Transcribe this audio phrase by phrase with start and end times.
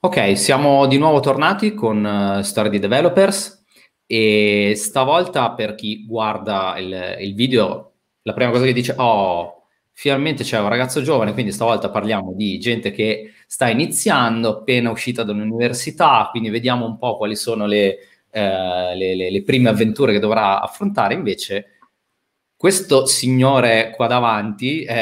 [0.00, 3.64] Ok, siamo di nuovo tornati con uh, Story di Developers
[4.06, 10.44] e stavolta per chi guarda il, il, video, la prima cosa che dice, oh, finalmente
[10.44, 16.28] c'è un ragazzo giovane, quindi stavolta parliamo di gente che sta iniziando, appena uscita dall'università,
[16.30, 17.96] quindi vediamo un po' quali sono le,
[18.30, 21.78] uh, le, le, le prime avventure che dovrà affrontare, invece
[22.56, 24.94] questo signore qua davanti eh,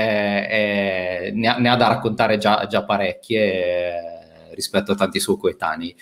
[0.51, 4.16] eh, ne, ha, ne, ha, da raccontare già, già parecchie
[4.57, 5.95] rispetto a tanti suoi coetanei.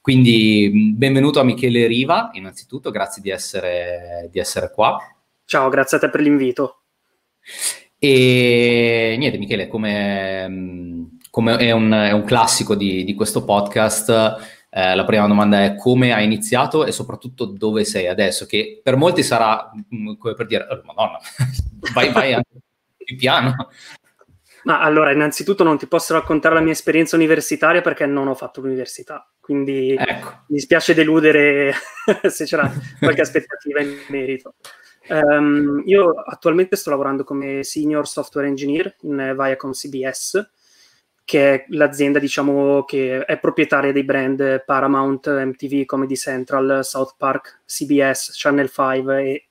[0.00, 4.98] Quindi benvenuto a Michele Riva, innanzitutto, grazie di essere, di essere qua.
[5.44, 6.84] Ciao, grazie a te per l'invito.
[7.98, 14.08] E niente, Michele, come, come è, un, è, un, classico di, di questo podcast,
[14.70, 18.96] eh, la prima domanda è come hai iniziato e soprattutto dove sei adesso, che per
[18.96, 19.70] molti sarà
[20.18, 21.18] come per dire, oh, madonna,
[21.92, 22.62] vai, vai anche
[23.04, 23.54] più piano.
[24.64, 28.60] Ma allora, innanzitutto non ti posso raccontare la mia esperienza universitaria perché non ho fatto
[28.60, 30.44] l'università, quindi ecco.
[30.48, 31.72] mi spiace deludere
[32.28, 34.54] se c'era qualche aspettativa in merito.
[35.08, 40.50] Um, io attualmente sto lavorando come senior software engineer in Viacom CBS,
[41.24, 47.62] che è l'azienda diciamo, che è proprietaria dei brand Paramount, MTV, Comedy Central, South Park,
[47.66, 49.48] CBS, Channel 5 e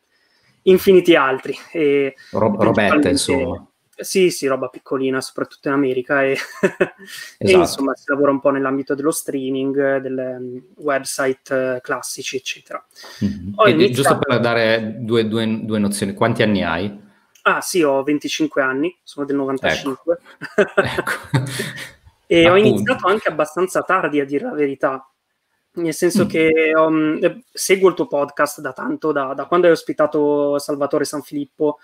[0.63, 1.57] infiniti altri.
[1.71, 3.65] E Rob- Robette, insomma.
[4.01, 6.93] Sì, sì, roba piccolina, soprattutto in America e, esatto.
[7.37, 12.83] e insomma si lavora un po' nell'ambito dello streaming, delle mm, website uh, classici, eccetera.
[13.23, 13.53] Mm-hmm.
[13.67, 13.91] Iniziato...
[13.91, 17.07] Giusto per dare due, due, due, nozioni, quanti anni hai?
[17.41, 20.19] Ah sì, ho 25 anni, sono del 95.
[20.55, 20.81] Ecco.
[20.81, 21.11] ecco.
[22.25, 22.51] e Appunto.
[22.51, 25.09] ho iniziato anche abbastanza tardi, a dire la verità.
[25.71, 26.27] Nel senso mm.
[26.27, 31.79] che um, seguo il tuo podcast da tanto, da, da quando hai ospitato Salvatore Sanfilippo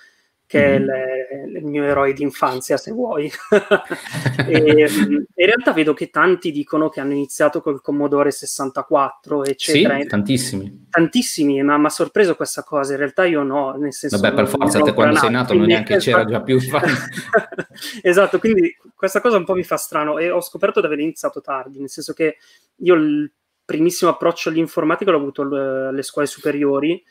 [0.47, 0.73] che mm-hmm.
[0.73, 3.31] è le, il mio eroe d'infanzia, se vuoi.
[4.47, 9.99] e, in realtà vedo che tanti dicono che hanno iniziato col Commodore 64, eccetera.
[9.99, 10.87] Sì, tantissimi.
[10.89, 12.91] Tantissimi, ma mi ha sorpreso questa cosa.
[12.91, 14.19] In realtà io no, nel senso...
[14.19, 16.59] Vabbè, per forza, te quando sei nato non neanche c'era già più...
[18.01, 21.41] esatto, quindi questa cosa un po' mi fa strano e ho scoperto di aver iniziato
[21.41, 22.37] tardi, nel senso che
[22.77, 23.31] io il
[23.65, 27.03] primissimo approccio all'informatica l'ho avuto alle scuole superiori,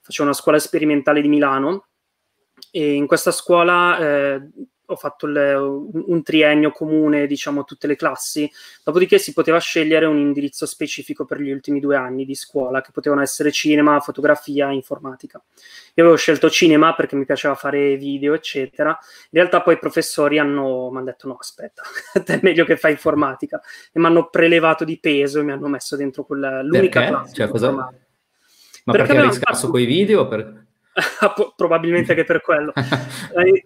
[0.00, 1.86] facevo una scuola sperimentale di Milano,
[2.76, 4.48] e in questa scuola eh,
[4.84, 8.50] ho fatto le, un triennio comune, diciamo, a tutte le classi,
[8.84, 12.90] dopodiché si poteva scegliere un indirizzo specifico per gli ultimi due anni di scuola, che
[12.92, 15.42] potevano essere cinema, fotografia, informatica.
[15.94, 18.90] Io avevo scelto cinema perché mi piaceva fare video, eccetera.
[18.90, 21.80] In realtà poi i professori hanno, mi hanno detto no, aspetta,
[22.12, 23.58] è meglio che fai informatica.
[23.90, 27.14] E mi hanno prelevato di peso e mi hanno messo dentro quella, l'unica perché?
[27.14, 27.34] classe.
[27.34, 27.70] Cioè, cosa...
[27.70, 29.72] Ma perché, perché eri scarso fatto...
[29.72, 30.28] con i video?
[30.28, 30.65] Per...
[31.56, 32.72] probabilmente che per quello.
[33.36, 33.64] Eh,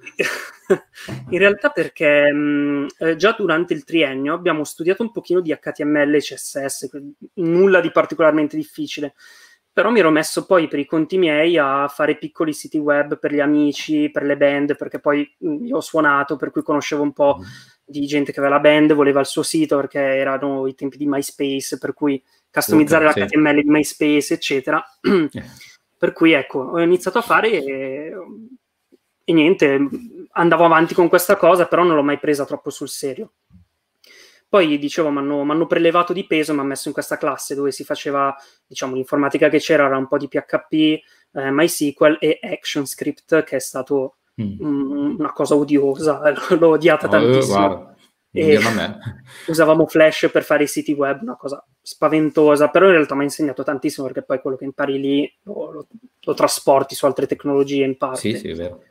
[1.31, 6.15] in realtà perché mh, eh, già durante il triennio abbiamo studiato un pochino di HTML
[6.15, 6.91] e CSS,
[7.35, 9.15] nulla di particolarmente difficile,
[9.73, 13.33] però mi ero messo poi per i conti miei a fare piccoli siti web per
[13.33, 17.13] gli amici, per le band, perché poi mh, io ho suonato, per cui conoscevo un
[17.13, 17.45] po' mm.
[17.85, 21.07] di gente che aveva la band, voleva il suo sito perché erano i tempi di
[21.07, 23.63] MySpace, per cui customizzare okay, l'HTML sì.
[23.63, 24.85] di MySpace, eccetera.
[25.31, 25.45] Yeah
[26.01, 28.11] per cui ecco, ho iniziato a fare e,
[29.23, 29.79] e niente,
[30.31, 33.33] andavo avanti con questa cosa, però non l'ho mai presa troppo sul serio.
[34.49, 37.85] Poi dicevo, mi hanno prelevato di peso, mi hanno messo in questa classe dove si
[37.85, 38.35] faceva,
[38.67, 41.03] diciamo, l'informatica che c'era era un po' di PHP, eh,
[41.51, 44.57] MySQL e ActionScript, che è stato mm.
[44.59, 47.57] un, una cosa odiosa, l'ho odiata oh, tantissimo.
[47.59, 47.95] Guarda.
[48.33, 48.59] E
[49.49, 53.25] usavamo Flash per fare i siti web, una cosa spaventosa, però in realtà mi ha
[53.25, 55.87] insegnato tantissimo perché poi quello che impari lì lo, lo,
[56.21, 58.21] lo trasporti su altre tecnologie in parte.
[58.21, 58.83] Sì, sì, è vero.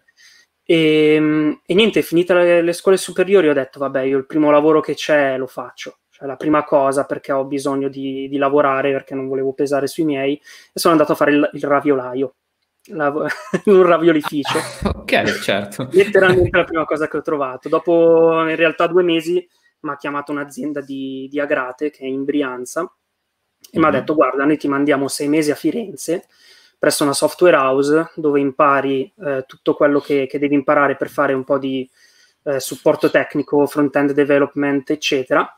[0.63, 4.51] E, ehm, e niente, finite le, le, scuole superiori ho detto, vabbè, io il primo
[4.51, 8.91] lavoro che c'è lo faccio, cioè la prima cosa perché ho bisogno di, di lavorare,
[8.91, 12.35] perché non volevo pesare sui miei, e sono andato a fare il, il raviolaio
[13.65, 14.57] in un raviolificio.
[14.83, 15.89] ok, certo.
[15.91, 17.69] Letteralmente la prima cosa che ho trovato.
[17.69, 19.47] Dopo in realtà due mesi
[19.81, 22.85] mi ha chiamato un'azienda di, di Agrate che è in Brianza e
[23.77, 23.81] mm-hmm.
[23.81, 26.25] mi ha detto guarda noi ti mandiamo sei mesi a Firenze
[26.77, 31.33] presso una software house dove impari eh, tutto quello che, che, devi imparare per fare
[31.33, 31.87] un po' di
[32.43, 35.57] eh, supporto tecnico, front-end development, eccetera.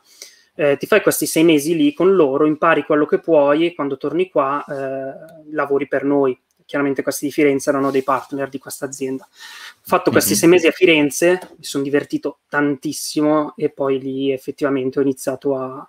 [0.54, 3.96] Eh, ti fai questi sei mesi lì con loro, impari quello che puoi e quando
[3.96, 6.38] torni qua eh, lavori per noi
[6.72, 9.24] chiaramente questi di Firenze erano dei partner di questa azienda.
[9.24, 10.40] Ho fatto questi mm-hmm.
[10.40, 15.86] sei mesi a Firenze, mi sono divertito tantissimo e poi lì effettivamente ho iniziato a,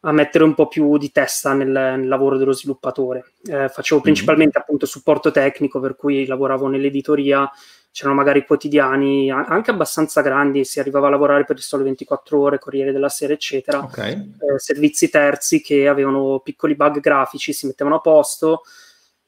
[0.00, 3.32] a mettere un po' più di testa nel, nel lavoro dello sviluppatore.
[3.44, 4.02] Eh, facevo mhm.
[4.02, 4.62] principalmente mm-hmm.
[4.66, 7.50] appunto supporto tecnico, per cui lavoravo nell'editoria,
[7.90, 12.58] c'erano magari quotidiani anche abbastanza grandi, si arrivava a lavorare per il sole 24 ore,
[12.58, 14.12] Corriere della Sera, eccetera, okay.
[14.12, 18.64] eh, servizi terzi che avevano piccoli bug grafici, si mettevano a posto.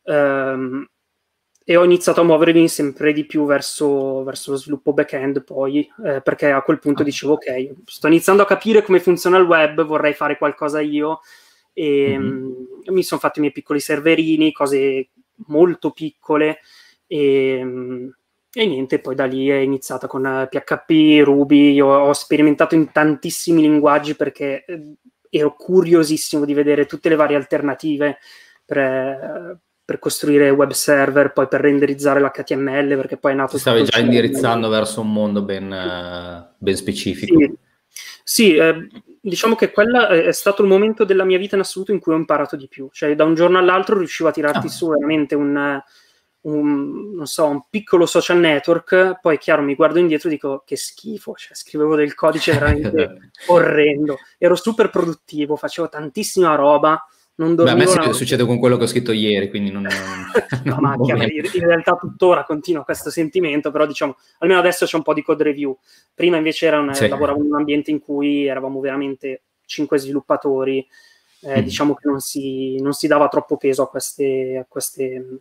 [0.07, 0.87] Ehm,
[1.69, 6.21] e ho iniziato a muovermi sempre di più verso, verso lo sviluppo back-end poi, eh,
[6.21, 7.05] perché a quel punto ah.
[7.05, 11.23] dicevo ok, sto iniziando a capire come funziona il web, vorrei fare qualcosa io
[11.73, 12.47] e mm-hmm.
[12.87, 15.09] mh, mi sono fatto i miei piccoli serverini, cose
[15.49, 16.61] molto piccole
[17.05, 18.17] e, mh,
[18.53, 23.63] e niente, poi da lì è iniziata con PHP, Ruby, ho, ho sperimentato in tantissimi
[23.63, 24.95] linguaggi perché eh,
[25.31, 28.19] ero curiosissimo di vedere tutte le varie alternative
[28.65, 33.57] per, per costruire web server, poi per renderizzare l'HTML, perché poi è nato...
[33.57, 37.39] Stavi già indirizzando verso un mondo ben, uh, ben specifico.
[37.39, 37.57] Sì,
[38.25, 38.89] sì eh,
[39.21, 42.17] diciamo che quella è stato il momento della mia vita in assoluto in cui ho
[42.17, 42.89] imparato di più.
[42.91, 44.71] Cioè, da un giorno all'altro riuscivo a tirarti ah.
[44.71, 45.81] su veramente un,
[46.41, 51.35] un, so, un, piccolo social network, poi chiaro mi guardo indietro e dico che schifo,
[51.35, 57.01] cioè, scrivevo del codice veramente orrendo, ero super produttivo, facevo tantissima roba,
[57.37, 57.55] non.
[57.55, 59.87] Beh, a me succede con quello che ho scritto ieri, quindi non...
[60.65, 65.13] no, ma in realtà tuttora continua questo sentimento, però diciamo, almeno adesso c'è un po'
[65.13, 65.77] di code review.
[66.15, 67.09] Prima invece era un, sì.
[67.09, 70.87] lavoravo in un ambiente in cui eravamo veramente cinque sviluppatori,
[71.41, 71.65] eh, mm.
[71.65, 75.41] diciamo che non si, non si, dava troppo peso a queste, a queste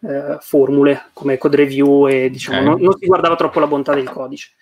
[0.00, 2.70] eh, formule come code review e diciamo, okay.
[2.70, 4.52] non, non, si guardava troppo la bontà del codice.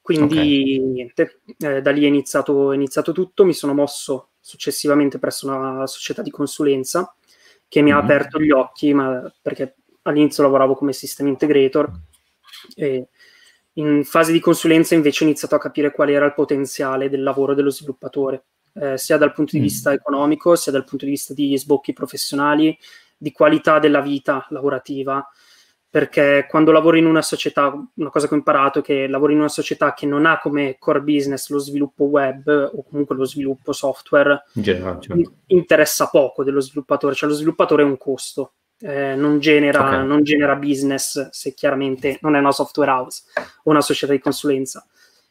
[0.00, 0.78] Quindi okay.
[0.80, 5.86] niente, eh, da lì è iniziato, è iniziato tutto, mi sono mosso successivamente presso una
[5.86, 7.14] società di consulenza
[7.68, 8.04] che mi ha mm-hmm.
[8.04, 11.90] aperto gli occhi, ma perché all'inizio lavoravo come system integrator
[12.74, 13.08] e
[13.74, 17.54] in fase di consulenza invece ho iniziato a capire qual era il potenziale del lavoro
[17.54, 18.44] dello sviluppatore,
[18.74, 19.62] eh, sia dal punto di mm.
[19.62, 22.76] vista economico, sia dal punto di vista di sbocchi professionali,
[23.16, 25.26] di qualità della vita lavorativa
[25.92, 29.40] perché quando lavori in una società, una cosa che ho imparato è che lavori in
[29.40, 33.74] una società che non ha come core business lo sviluppo web o comunque lo sviluppo
[33.74, 35.32] software, Genera, certo.
[35.48, 40.06] interessa poco dello sviluppatore, cioè lo sviluppatore è un costo, eh, non, genera, okay.
[40.06, 43.24] non, genera, business se chiaramente non è una software house
[43.64, 44.86] o una società di consulenza.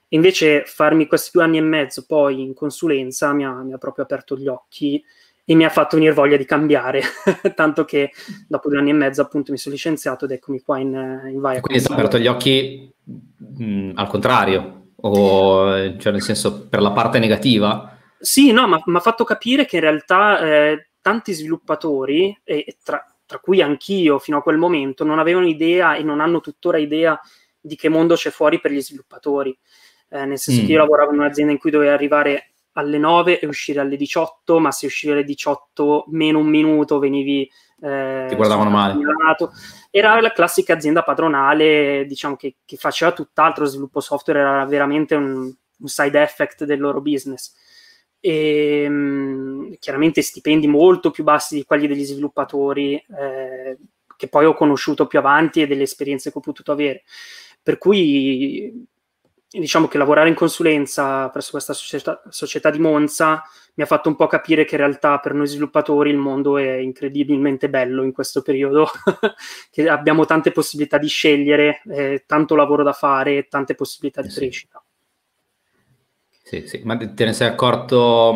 [0.09, 4.03] Invece farmi questi due anni e mezzo poi in consulenza mi ha, mi ha proprio
[4.03, 5.03] aperto gli occhi
[5.51, 7.01] e mi ha fatto venire voglia di cambiare,
[7.55, 8.13] tanto che
[8.47, 10.93] dopo due anni e mezzo appunto mi sono licenziato ed eccomi qua in,
[11.29, 11.59] in Vaia.
[11.59, 16.91] Quindi ha aperto gli occhi mh, mm, al contrario, o cioè nel senso per la
[16.91, 17.97] parte negativa?
[18.17, 23.05] Sì, no, ma mi ha fatto capire che in realtà eh, tanti sviluppatori, e tra,
[23.25, 27.19] tra cui anch'io fino a quel momento, non avevano idea e non hanno tuttora idea
[27.59, 29.57] di che mondo c'è fuori per gli sviluppatori.
[30.07, 30.65] Eh, nel senso mm.
[30.65, 34.59] che io lavoravo in un'azienda in cui dovevo arrivare alle 9 e uscire alle 18,
[34.59, 37.49] ma se uscivi alle 18 meno un minuto venivi...
[37.81, 38.97] Eh, Ti guardavano male.
[39.89, 45.43] Era la classica azienda padronale, diciamo, che, che faceva tutt'altro, sviluppo software era veramente un,
[45.43, 47.53] un side effect del loro business.
[48.19, 53.77] E mh, mm, chiaramente stipendi molto più bassi di quelli degli sviluppatori eh,
[54.15, 57.03] che poi ho conosciuto più avanti e delle esperienze che ho potuto avere.
[57.63, 58.87] Per cui
[59.59, 63.43] diciamo che lavorare in consulenza presso questa società, società, di Monza
[63.73, 66.73] mi ha fatto un po' capire che in realtà per noi sviluppatori il mondo è
[66.77, 68.87] incredibilmente bello in questo periodo,
[69.71, 74.39] che abbiamo tante possibilità di scegliere, eh, tanto lavoro da fare, tante possibilità di sì.
[74.39, 74.83] crescita.
[76.43, 78.33] Sì, sì, ma te ne sei accorto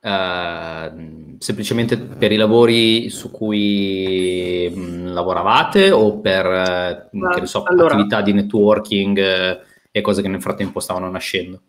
[0.00, 7.94] uh, semplicemente per i lavori su cui mh, lavoravate o per uh, che so, allora,
[7.94, 9.18] attività di networking?
[9.18, 11.60] Uh, e cose che nel frattempo stavano nascendo.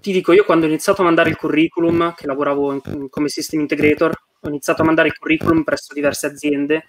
[0.00, 3.60] Ti dico, io quando ho iniziato a mandare il curriculum, che lavoravo in, come system
[3.60, 6.84] integrator, ho iniziato a mandare il curriculum presso diverse aziende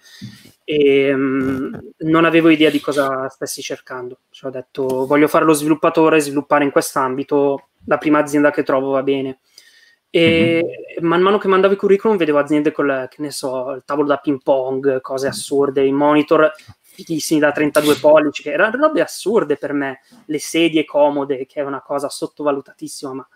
[0.64, 4.18] e um, non avevo idea di cosa stessi cercando.
[4.30, 8.90] Cioè, ho detto, voglio fare lo sviluppatore, sviluppare in quest'ambito, la prima azienda che trovo
[8.90, 9.38] va bene.
[10.10, 11.06] E mm-hmm.
[11.06, 14.18] man mano che mandavo i curriculum vedevo aziende con, che ne so, il tavolo da
[14.18, 16.52] ping pong, cose assurde, i monitor
[16.92, 21.64] fighissimi da 32 pollici, che erano robe assurde per me, le sedie comode, che è
[21.64, 23.28] una cosa sottovalutatissima, ma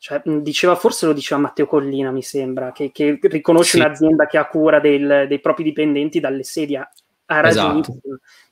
[0.00, 3.84] cioè, diceva, forse lo diceva Matteo Collina, mi sembra, che, che riconosce sì.
[3.84, 6.88] un'azienda che ha cura del, dei propri dipendenti dalle sedie.
[7.30, 7.80] Ha ragione.
[7.80, 7.98] Esatto.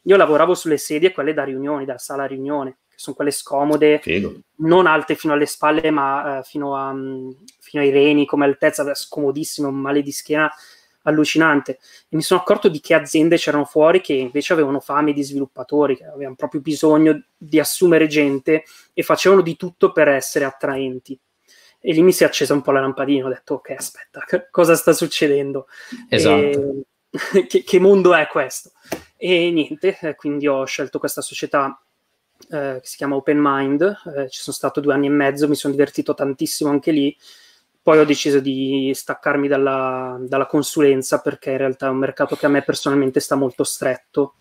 [0.02, 4.40] Io lavoravo sulle sedie, quelle da riunioni, da sala riunione, che sono quelle scomode, Figo.
[4.56, 8.92] non alte fino alle spalle, ma uh, fino, a, um, fino, ai reni come altezza,
[8.92, 10.52] scomodissimo, un male di schiena
[11.06, 11.78] allucinante.
[12.08, 15.96] E mi sono accorto di che aziende c'erano fuori che invece avevano fame di sviluppatori,
[15.96, 21.18] che avevano proprio bisogno di assumere gente e facevano di tutto per essere attraenti.
[21.80, 24.74] E lì mi si è accesa un po' la lampadina, ho detto ok, aspetta, cosa
[24.74, 25.66] sta succedendo?
[26.08, 26.34] Esatto.
[26.34, 26.84] E,
[27.46, 28.72] che, che, mondo è questo?
[29.16, 31.80] E niente, eh, quindi ho scelto questa società
[32.50, 33.82] eh, che si chiama Open Mind,
[34.16, 37.16] eh, ci sono stato due anni e mezzo, mi sono divertito tantissimo anche lì,
[37.86, 42.44] poi ho deciso di staccarmi dalla, dalla, consulenza perché in realtà è un mercato che
[42.44, 44.34] a me personalmente sta molto stretto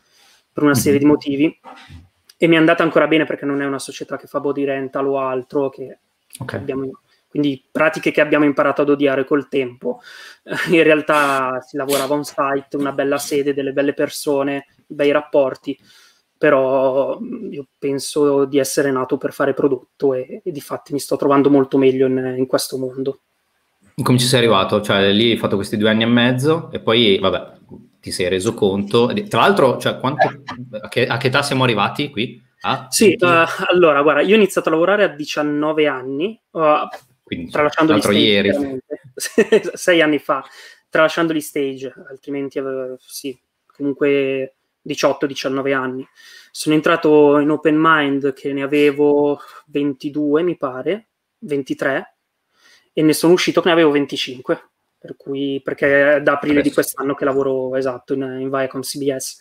[0.52, 1.12] per una serie di mhm.
[1.12, 1.60] motivi
[2.38, 5.06] e mi è andata ancora bene perché non è una società che fa body rental
[5.06, 6.00] o altro che
[6.40, 6.60] okay.
[6.60, 6.90] abbiamo
[7.28, 10.02] quindi pratiche che abbiamo imparato ad odiare col tempo.
[10.72, 15.78] In realtà si lavorava on site, una bella sede, delle belle persone, bei rapporti,
[16.36, 17.20] però
[17.52, 21.52] io penso di essere nato per fare prodotto e, e di fatti mi sto trovando
[21.52, 23.20] molto meglio in, in questo mondo.
[24.04, 24.82] Come ci sei arrivato?
[24.82, 27.54] Cioè, lì hai fatto questi due anni e mezzo e poi, vabbè,
[28.02, 29.12] ti sei reso conto.
[29.30, 30.28] Tra l'altro, cioè, quanto,
[30.82, 32.44] a, che, a, che, età siamo arrivati qui?
[32.62, 33.25] Ah, sì, uh,
[33.70, 36.88] allora, guarda, io ho iniziato a lavorare a 19 anni, uh,
[37.24, 38.80] Quindi, tralasciando gli stage, ieri.
[39.74, 40.44] sei anni fa,
[40.90, 44.56] tralasciando gli stage, altrimenti avevo, sì, comunque
[44.88, 46.06] 18-19 anni.
[46.52, 51.08] Sono entrato in Open Mind che ne avevo 22, mi pare,
[51.40, 52.15] 23,
[52.98, 56.72] e ne sono uscito che ne avevo 25, per cui, perché è da aprile di
[56.72, 59.38] quest'anno che lavoro esatto in, in Viacom CBS.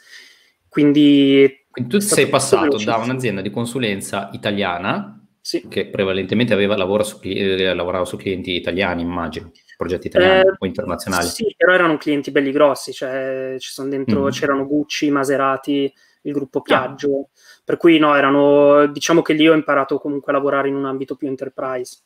[0.69, 5.69] Quindi, Quindi tu sei passato da un'azienda di consulenza italiana sì.
[5.69, 10.67] che prevalentemente aveva, lavoro su, eh, lavorava su clienti italiani, immagino, progetti italiani eh, o
[10.67, 11.29] internazionali.
[11.29, 14.31] Sì, però erano clienti belli grossi, cioè ci sono dentro, mm.
[14.31, 15.93] c'erano Gucci, Maserati,
[16.23, 16.63] il gruppo ah.
[16.63, 17.39] Piaggio, ah.
[17.65, 21.15] per cui no, erano, diciamo che lì ho imparato comunque a lavorare in un ambito
[21.15, 21.99] più enterprise.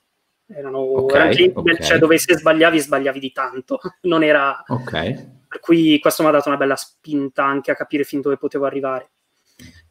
[0.50, 1.82] Erano, okay, erano okay.
[1.82, 3.78] Cioè, dove se sbagliavi, sbagliavi di tanto.
[4.02, 4.62] Non era...
[4.66, 5.36] Ok.
[5.48, 8.66] Per cui questo mi ha dato una bella spinta anche a capire fin dove potevo
[8.66, 9.10] arrivare.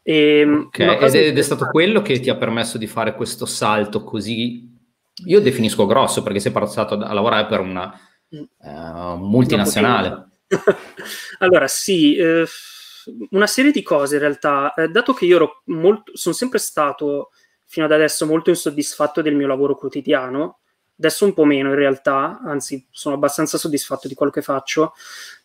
[0.04, 0.98] E, ehm, okay.
[1.00, 4.76] ed, ed è stato quello che ti ha permesso di fare questo salto così...
[5.26, 7.92] Io definisco grosso perché sei passato a lavorare per una
[8.30, 10.28] uh, multinazionale.
[11.40, 12.46] allora, sì, eh,
[13.32, 14.74] una serie di cose in realtà.
[14.76, 17.32] Eh, dato che io ero molto, sono sempre stato
[17.68, 20.60] fino ad adesso molto insoddisfatto del mio lavoro quotidiano,
[20.98, 24.94] adesso un po' meno in realtà, anzi sono abbastanza soddisfatto di quello che faccio,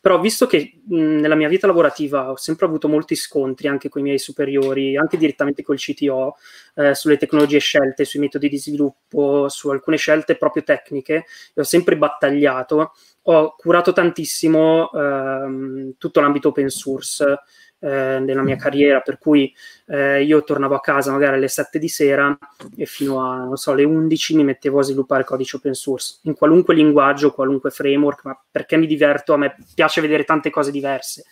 [0.01, 4.01] però visto che mh, nella mia vita lavorativa ho sempre avuto molti scontri anche con
[4.01, 6.37] i miei superiori, anche direttamente col CTO,
[6.77, 11.65] eh, sulle tecnologie scelte, sui metodi di sviluppo, su alcune scelte proprio tecniche, e ho
[11.65, 12.93] sempre battagliato,
[13.25, 17.41] ho curato tantissimo ehm, tutto l'ambito open source,
[17.83, 19.53] eh, nella mia carriera, per cui
[19.87, 22.37] eh, io tornavo a casa magari alle 7 di sera
[22.77, 26.35] e fino a, non so, alle 11 mi mettevo a sviluppare codice open source, in
[26.35, 31.25] qualunque linguaggio, qualunque framework, ma perché mi diverto, a me piace vedere tante cose diverse.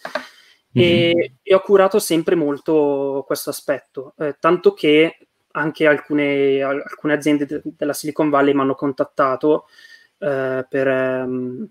[0.72, 1.32] E, mm-hmm.
[1.42, 5.18] e ho curato sempre molto questo aspetto, eh, tanto che
[5.52, 9.66] anche alcune, alcune aziende de- della Silicon Valley mi hanno contattato
[10.18, 11.68] eh, per, um,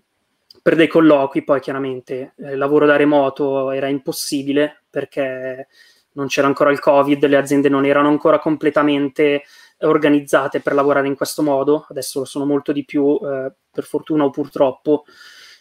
[0.70, 5.66] per dei colloqui, poi chiaramente il eh, lavoro da remoto era impossibile perché
[6.12, 9.42] non c'era ancora il Covid, le aziende non erano ancora completamente
[9.80, 14.22] organizzate per lavorare in questo modo, adesso lo sono molto di più, eh, per fortuna
[14.22, 15.06] o purtroppo,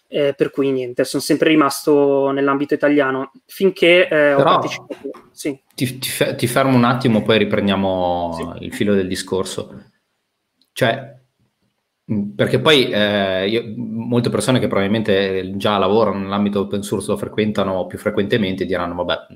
[0.08, 5.10] eh, per cui niente, sono sempre rimasto nell'ambito italiano finché eh, ho partecipato.
[5.32, 5.60] Sì.
[5.74, 8.66] Ti, ti, fermo un attimo, poi riprendiamo sì.
[8.66, 9.86] il filo del discorso.
[10.72, 11.19] Cioè,
[12.36, 17.86] perché poi eh, io, molte persone che probabilmente già lavorano nell'ambito open source lo frequentano
[17.86, 19.28] più frequentemente diranno vabbè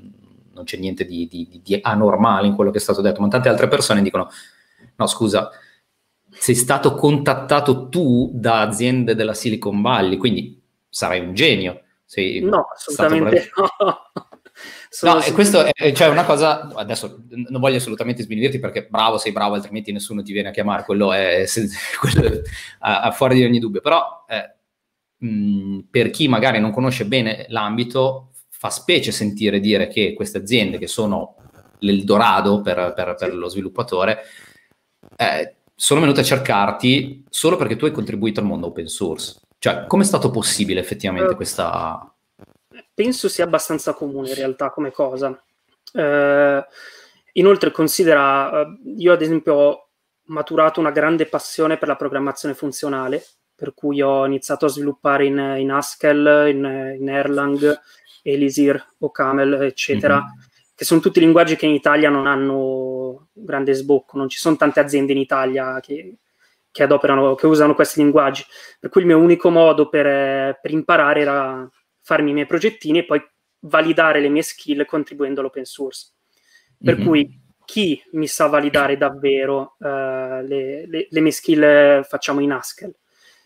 [0.54, 3.48] non c'è niente di, di, di, anormale in quello che è stato detto, ma tante
[3.48, 4.30] altre persone dicono
[4.96, 5.50] no scusa,
[6.30, 11.80] sei stato contattato tu da aziende della Silicon Valley, quindi sarai un genio.
[12.04, 13.98] Sei no, assolutamente no.
[15.02, 19.32] no, e questo è cioè, una cosa, adesso non voglio assolutamente sminuirti perché bravo, sei
[19.32, 21.44] bravo, altrimenti nessuno ti viene a chiamare, quello è,
[22.00, 22.42] quello è
[22.80, 24.54] a, a fuori di ogni dubbio, però eh,
[25.26, 30.78] mh, per chi magari non conosce bene l'ambito, fa specie sentire dire che queste aziende
[30.78, 31.36] che sono
[31.80, 34.20] l'Eldorado per, per, per lo sviluppatore,
[35.16, 39.40] eh, sono venute a cercarti solo perché tu hai contribuito al mondo open source.
[39.58, 42.13] Cioè, come è stato possibile effettivamente uh, questa
[42.94, 45.38] penso sia abbastanza comune in realtà come cosa.
[45.92, 46.66] Eh,
[47.32, 49.88] inoltre considera, eh, io ad esempio ho
[50.26, 53.24] maturato una grande passione per la programmazione funzionale,
[53.54, 57.80] per cui ho iniziato a sviluppare in, in Haskell, in, in, Erlang,
[58.22, 60.46] Elisir, OCaml, eccetera, mm-hmm.
[60.74, 64.80] che sono tutti linguaggi che in Italia non hanno grande sbocco, non ci sono tante
[64.80, 66.16] aziende in Italia che,
[66.70, 68.44] che adoperano, che usano questi linguaggi,
[68.80, 71.68] per cui il mio unico modo per, per imparare era
[72.04, 73.20] farmi i miei progettini e poi
[73.60, 76.12] validare le mie skill contribuendo all'open source.
[76.78, 77.06] Per mm-hmm.
[77.06, 82.94] cui chi mi sa validare davvero uh, le, le, le, mie skill facciamo in Haskell.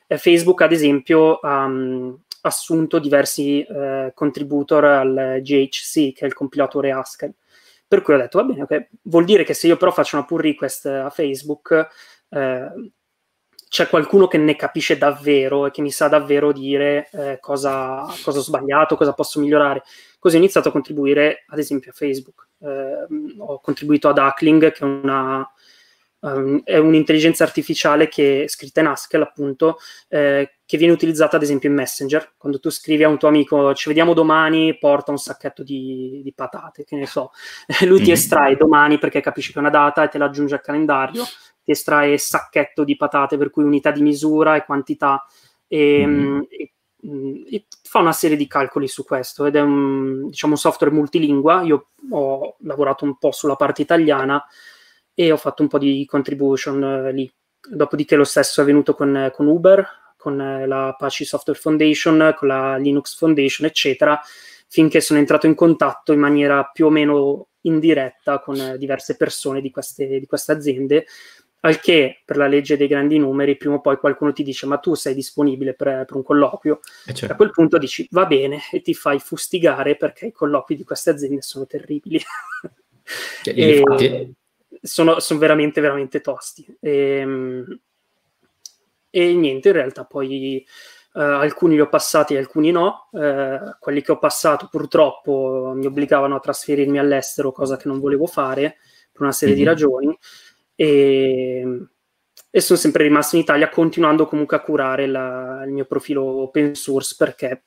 [0.08, 6.90] Eh, Facebook, ad esempio, um, assunto diversi eh, contributor al GHC, che è il compilatore
[6.90, 7.32] Haskell.
[7.86, 8.88] Per cui ho detto, va bene, okay.
[9.02, 11.88] vuol dire che se io però faccio una pull request a Facebook,
[12.30, 12.90] eh,
[13.68, 18.38] c'è qualcuno che ne capisce davvero e che mi sa davvero dire eh, cosa, cosa,
[18.38, 19.82] ho sbagliato, cosa posso migliorare.
[20.18, 22.48] Così ho iniziato a contribuire, ad esempio, a Facebook.
[22.60, 23.06] Eh,
[23.38, 25.46] ho contribuito ad Hackling, che è una,
[26.20, 31.68] um, è un'intelligenza artificiale che scritta in Haskell, appunto, eh, che viene utilizzata ad esempio
[31.68, 32.34] in Messenger.
[32.36, 36.32] Quando tu scrivi a un tuo amico ci vediamo domani, porta un sacchetto di, di
[36.32, 37.32] patate, che ne so.
[37.86, 41.24] Lui ti estrae domani perché capisce che è una data e te l'aggiunge al calendario,
[41.68, 45.22] ti estrae sacchetto di patate, per cui unità di misura e quantità.
[45.66, 46.40] E, mm-hmm.
[46.48, 46.72] e,
[47.06, 50.94] mm, e fa una serie di calcoli su questo ed è un, diciamo, un software
[50.94, 51.60] multilingua.
[51.62, 54.42] Io ho lavorato un po' sulla parte italiana
[55.12, 57.30] e ho fatto un po' di contribution eh, lì.
[57.68, 62.48] Dopodiché lo stesso è venuto con, con Uber, con eh, la Apache Software Foundation, con
[62.48, 64.18] la Linux Foundation, eccetera,
[64.68, 69.60] finché sono entrato in contatto in maniera più o meno indiretta con eh, diverse persone
[69.60, 71.06] di queste, di queste aziende,
[71.60, 74.78] al che per la legge dei grandi numeri prima o poi qualcuno ti dice ma
[74.78, 76.80] tu sei disponibile per, per un colloquio
[77.12, 77.32] certo.
[77.32, 81.10] a quel punto dici va bene e ti fai fustigare perché i colloqui di queste
[81.10, 82.20] aziende sono terribili
[83.44, 84.36] e, infatti,
[84.82, 86.66] sono, sono veramente, veramente tosti.
[86.80, 87.80] E, ehm,
[89.10, 90.64] e niente, in realtà poi
[91.14, 93.08] uh, alcuni li ho passati e alcuni no.
[93.10, 98.26] Uh, quelli che ho passato purtroppo mi obbligavano a trasferirmi all'estero, cosa che non volevo
[98.26, 98.76] fare
[99.10, 99.64] per una serie mm-hmm.
[99.64, 99.74] di mhm.
[99.74, 100.18] ragioni.
[100.80, 101.88] E,
[102.52, 106.76] e, sono sempre rimasto in Italia continuando comunque a curare la, il mio profilo open
[106.76, 107.64] source perché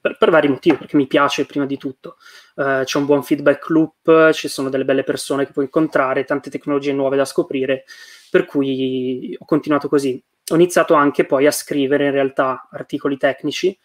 [0.00, 2.16] per, per, vari motivi, perché mi piace prima di tutto.
[2.54, 6.48] Uh, c'è un buon feedback loop, ci sono delle belle persone che puoi incontrare, tante
[6.48, 7.84] tecnologie nuove da scoprire,
[8.30, 10.22] per cui ho continuato così.
[10.52, 13.78] Ho iniziato anche poi a scrivere in realtà articoli tecnici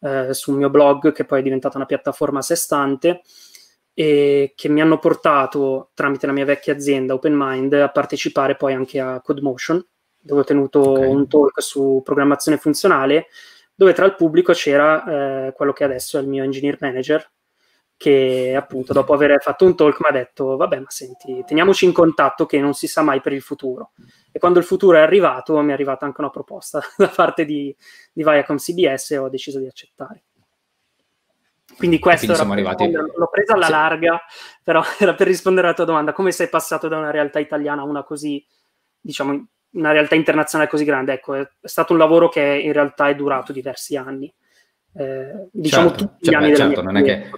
[0.00, 3.22] uh, sul mio blog, che poi è diventata una piattaforma a sé stante,
[3.98, 9.00] e che mi hanno portato tramite la mia vecchia azienda OpenMind a partecipare poi anche
[9.00, 9.82] a CodeMotion,
[10.20, 11.08] dove ho tenuto okay.
[11.08, 13.28] un talk su programmazione funzionale
[13.76, 17.30] dove tra il pubblico c'era eh, quello che adesso è il mio engineer manager,
[17.98, 21.92] che appunto dopo aver fatto un talk mi ha detto, vabbè, ma senti, teniamoci in
[21.92, 23.92] contatto che non si sa mai per il futuro.
[24.32, 27.74] E quando il futuro è arrivato mi è arrivata anche una proposta da parte di,
[28.12, 30.24] di Viacom CBS e ho deciso di accettare.
[31.76, 32.90] Quindi questo Quindi arrivati...
[32.90, 33.70] l'ho presa alla sì.
[33.70, 34.20] larga,
[34.62, 37.84] però era per rispondere alla tua domanda, come sei passato da una realtà italiana a
[37.84, 38.44] una così,
[39.00, 41.12] diciamo, una realtà internazionale così grande.
[41.14, 44.32] Ecco, è, stato un lavoro che in realtà è durato diversi anni.
[44.98, 47.30] Eh, diciamo certo, tutti gli cioè, anni certo, non, è che,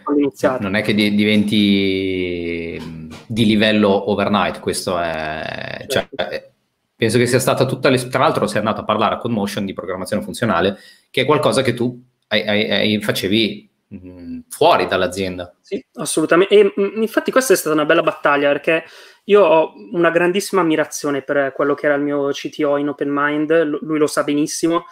[0.61, 2.81] non è che diventi
[3.27, 5.85] di livello overnight, questo è...
[5.89, 6.15] Certo.
[6.15, 6.51] Cioè,
[6.95, 7.89] penso che sia stata tutta...
[7.89, 10.79] Le, tra l'altro sei andato a parlare con Motion di programmazione funzionale,
[11.11, 15.55] che è qualcosa che tu hai, hai, hai, facevi mh, fuori dall'azienda.
[15.61, 16.55] Sì, assolutamente.
[16.55, 18.85] E mh, infatti questa è stata una bella battaglia perché
[19.25, 23.79] io ho una grandissima ammirazione per quello che era il mio CTO in Open Mind,
[23.83, 24.87] lui lo sa benissimo,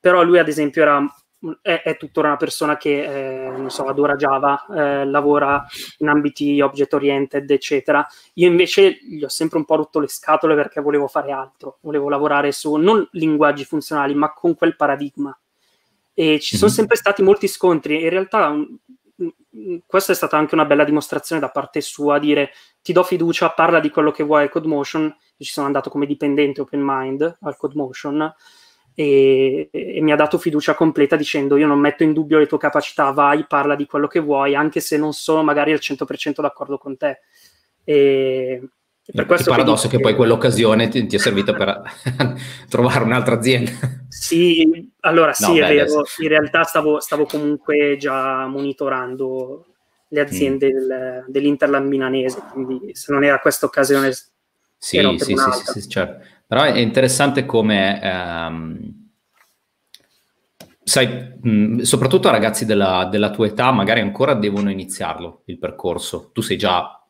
[0.00, 1.04] però lui ad esempio era,
[1.60, 5.64] è, è tuttora una persona che, eh, non so, adora Java, eh, lavora
[5.98, 8.06] in ambiti object oriented, eccetera.
[8.34, 12.08] Io invece gli ho sempre un po' rotto le scatole perché volevo fare altro, volevo
[12.08, 15.36] lavorare su non linguaggi funzionali, ma con quel paradigma.
[16.14, 16.78] E ci sono mm-hmm.
[16.78, 18.02] sempre stati molti scontri.
[18.02, 18.54] In realtà
[19.86, 23.80] questa è stata anche una bella dimostrazione da parte sua, dire ti do fiducia, parla
[23.80, 27.56] di quello che vuoi al CodeMotion, io ci sono andato come dipendente open mind al
[27.56, 28.34] CodeMotion
[28.94, 32.58] e, e, mi ha dato fiducia completa dicendo io non metto in dubbio le tue
[32.58, 36.78] capacità, vai, parla di quello che vuoi, anche se non sono magari al 100% d'accordo
[36.78, 37.20] con te.
[37.84, 38.68] E,
[39.04, 41.82] per questo il paradosso è che, poi quell'occasione ti, ti è servita per
[42.70, 43.72] trovare un'altra azienda.
[44.08, 46.04] Sì, allora sì, no, è vero.
[46.18, 49.66] In realtà stavo, stavo, comunque già monitorando
[50.08, 50.76] le aziende mm.
[50.76, 54.12] del, dell'Interland milanese, quindi se non era questa occasione...
[54.12, 56.24] Sì, sì, sì, sì, certo.
[56.46, 58.00] Però è interessante come...
[58.02, 59.08] Um,
[60.84, 66.30] sai, mh, soprattutto ragazzi della, della tua età magari ancora devono iniziarlo il percorso.
[66.32, 67.01] Tu sei già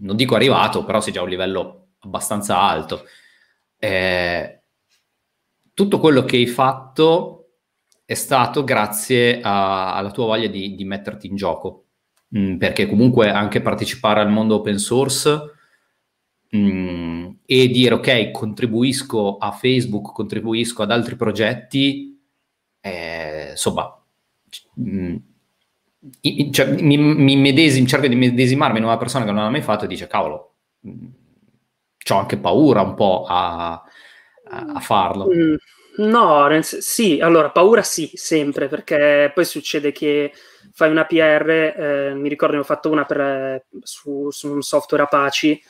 [0.00, 3.04] non dico arrivato, però sei già a un livello abbastanza alto.
[3.78, 4.62] Eh,
[5.72, 7.44] tutto quello che hai fatto
[8.04, 11.86] è stato grazie a, alla tua voglia di, di metterti in gioco,
[12.36, 15.40] mm, perché comunque anche partecipare al mondo open source
[16.54, 22.22] mm, e dire ok, contribuisco a Facebook, contribuisco ad altri progetti,
[22.80, 23.90] eh, insomma,
[24.80, 25.16] mm,
[26.50, 29.84] cioè, mi, mi medesim, cerco di medesimarmi in una persona che non l'ha mai fatto
[29.84, 33.82] e dice cavolo, ho anche paura un po' a,
[34.44, 35.28] a, farlo.
[35.32, 35.54] Mm,
[35.96, 40.32] No, sì, allora paura sì, sempre, perché poi succede che
[40.72, 45.04] fai una PR, eh, mi ricordo ne ho fatto una per, su, su, un software
[45.04, 45.60] Apache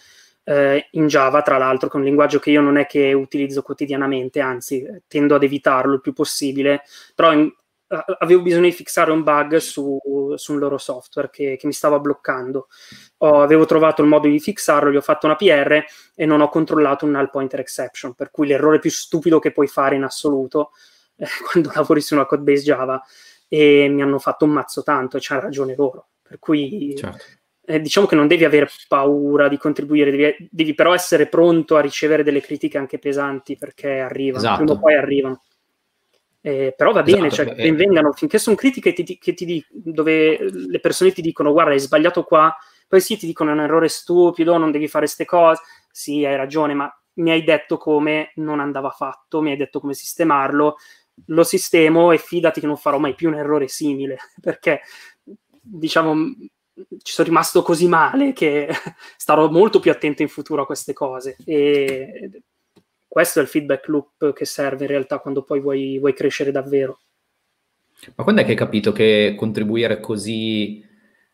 [0.44, 3.60] eh, in Java, tra l'altro, che è un linguaggio che io non è che utilizzo
[3.60, 7.52] quotidianamente, anzi tendo ad evitarlo il più possibile, però in,
[8.18, 9.98] avevo bisogno di fissare un bug su,
[10.36, 12.68] su un loro software che, che mi stava bloccando.
[13.18, 16.48] Oh, avevo trovato il modo di fixarlo, gli ho fatto una PR e non ho
[16.48, 20.70] controllato un null pointer exception, per cui l'errore più stupido che puoi fare in assoluto
[21.16, 23.02] eh, quando lavori su una codebase Java
[23.48, 26.08] e mi hanno fatto un mazzo tanto e c'ha ragione loro.
[26.22, 27.24] Per cui certo.
[27.66, 31.80] eh, diciamo che non devi avere paura di contribuire, devi, devi, però essere pronto a
[31.80, 34.56] ricevere delle critiche anche pesanti perché arrivano, esatto.
[34.56, 35.42] prima o poi arrivano.
[36.46, 37.72] Eh, però va bene, esatto, cioè, eh.
[37.72, 41.80] vengano finché sono critiche che ti, che ti, dove le persone ti dicono guarda hai
[41.80, 42.54] sbagliato qua,
[42.86, 46.36] poi sì ti dicono è un errore stupido, non devi fare queste cose, sì hai
[46.36, 50.76] ragione, ma mi hai detto come non andava fatto, mi hai detto come sistemarlo,
[51.28, 54.82] lo sistemo e fidati che non farò mai più un errore simile, perché
[55.62, 56.14] diciamo
[57.02, 58.68] ci sono rimasto così male che
[59.16, 61.36] starò molto più attento in futuro a queste cose.
[61.46, 62.42] E
[63.14, 66.98] questo è il feedback loop che serve in realtà quando poi vuoi, vuoi crescere davvero.
[68.16, 70.84] Ma quando è che hai capito che contribuire così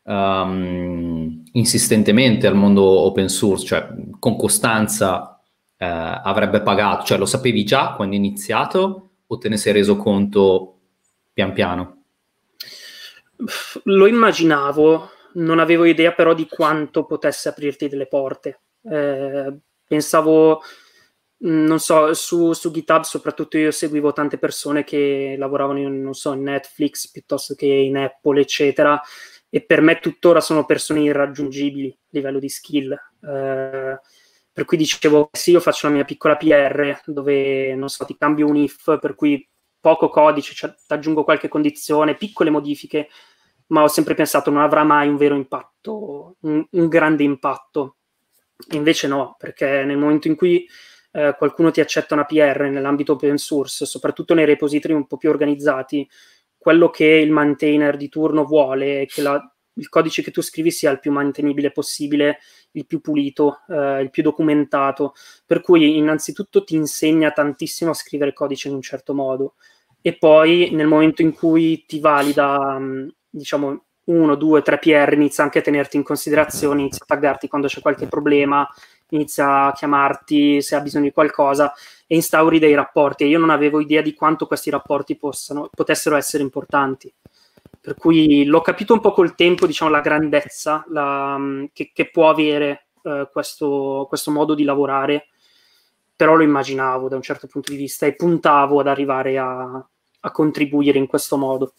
[0.03, 3.89] um, insistentemente al mondo open source, cioè
[4.19, 5.41] con costanza,
[5.79, 7.07] eh, avrebbe pagato?
[7.07, 10.81] Cioè lo sapevi già quando hai iniziato o te ne sei reso conto
[11.33, 12.03] pian piano?
[13.85, 18.61] Lo immaginavo, non avevo idea però di quanto potesse aprirti delle porte.
[18.83, 20.61] Eh, pensavo
[21.43, 26.33] non so, su, su, GitHub soprattutto io seguivo tante persone che lavoravano in, non so,
[26.33, 29.01] in Netflix piuttosto che in Apple, eccetera,
[29.49, 32.93] e per me tuttora sono persone irraggiungibili a livello di skill.
[32.93, 34.01] Eh,
[34.53, 38.47] per cui dicevo, sì, io faccio la mia piccola PR dove, non so, ti cambio
[38.47, 39.49] un if, per cui
[39.81, 43.09] poco codice, cioè, ti aggiungo qualche condizione, piccole modifiche,
[43.69, 47.97] ma ho sempre pensato non avrà mai un vero impatto, un, un grande impatto.
[48.73, 50.67] Invece no, perché nel momento in cui
[51.13, 55.31] eh, qualcuno ti accetta una PR nell'ambito open source, soprattutto nei repository un po' più
[55.31, 56.09] organizzati,
[56.57, 59.41] quello che il maintainer di turno vuole è che la,
[59.75, 62.39] il codice che tu scrivi sia il più mantenibile possibile,
[62.73, 65.15] il più pulito, eh, il più documentato.
[65.47, 69.55] Per cui innanzitutto ti insegna tantissimo a scrivere codice in un certo modo
[70.03, 75.45] e poi nel momento in cui ti valida, mm, diciamo, uno, due, tre PR inizia
[75.45, 78.69] anche a tenerti in considerazione, inizia a taggarti quando c'è qualche problema,
[79.11, 81.73] inizia a chiamarti se ha bisogno di qualcosa
[82.07, 83.25] e instauri dei rapporti.
[83.25, 87.13] E io non avevo idea di quanto questi rapporti possano, potessero essere importanti.
[87.81, 91.39] Per cui l'ho capito un po' col tempo, diciamo, la grandezza la,
[91.73, 95.29] che, che, può avere eh, questo, questo modo di lavorare,
[96.15, 99.89] però lo immaginavo da un certo punto di vista e puntavo ad arrivare a,
[100.21, 101.73] a contribuire in questo modo.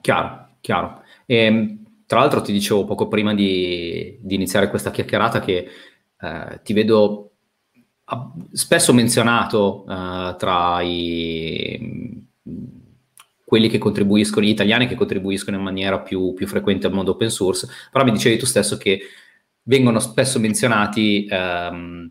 [0.00, 1.02] Chiaro, chiaro.
[1.26, 5.68] E, ehm, tra l'altro ti dicevo poco prima di, di iniziare questa chiacchierata che
[6.18, 7.32] eh, ti vedo
[8.50, 12.26] spesso menzionato eh, tra i,
[13.44, 17.28] quelli che contribuiscono, gli italiani che contribuiscono in maniera più, più, frequente al mondo open
[17.28, 19.00] source, però mi dicevi tu stesso che
[19.64, 22.10] vengono spesso menzionati ehm,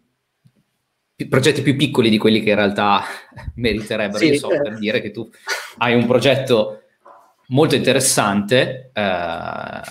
[1.28, 3.02] progetti più piccoli di quelli che in realtà
[3.56, 4.20] meriterebbero.
[4.20, 4.62] Sì, so, eh.
[4.62, 5.28] per dire che tu
[5.80, 6.84] hai un progetto
[7.48, 9.82] molto interessante, eh,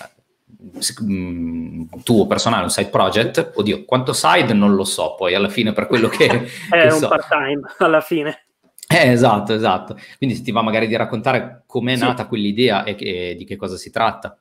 [1.03, 5.73] mm, tuo personale, un side project, oddio, quanto side non lo so, poi alla fine
[5.73, 6.27] per quello che...
[6.71, 7.09] È che un so.
[7.09, 8.47] part-time, alla fine.
[8.89, 9.97] Eh, esatto, esatto.
[10.17, 12.03] Quindi ti va magari di raccontare com'è sì.
[12.03, 14.39] nata quell'idea e, che, di che cosa si tratta.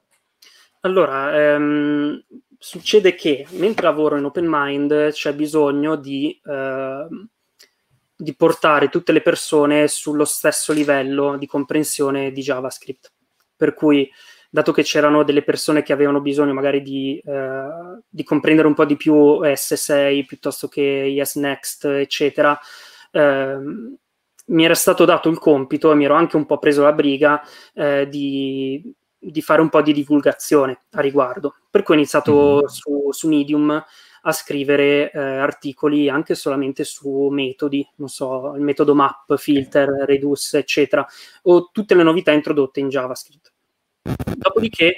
[0.81, 2.23] Allora, ehm,
[2.59, 6.39] succede che mentre lavoro in Open Mind c'è bisogno di...
[6.43, 7.07] Eh,
[8.15, 13.11] di portare tutte le persone sullo stesso livello di comprensione di JavaScript.
[13.55, 14.09] Per cui,
[14.49, 17.67] dato che c'erano delle persone che avevano bisogno magari di, eh,
[18.07, 22.57] di comprendere un po' di più S6 piuttosto che Yes Next, eccetera,
[23.11, 23.57] eh,
[24.47, 27.41] mi era stato dato il compito e mi ero anche un po' preso la briga
[27.73, 31.55] eh, di, di, fare un po' di divulgazione a riguardo.
[31.69, 32.65] Per cui ho iniziato mm-hmm.
[32.65, 33.83] su, su Medium
[34.27, 40.59] a scrivere eh, articoli anche solamente su metodi, non so, il metodo map, filter, reduce,
[40.59, 41.05] eccetera,
[41.43, 43.53] o tutte le novità introdotte in JavaScript.
[44.35, 44.97] Dopodiché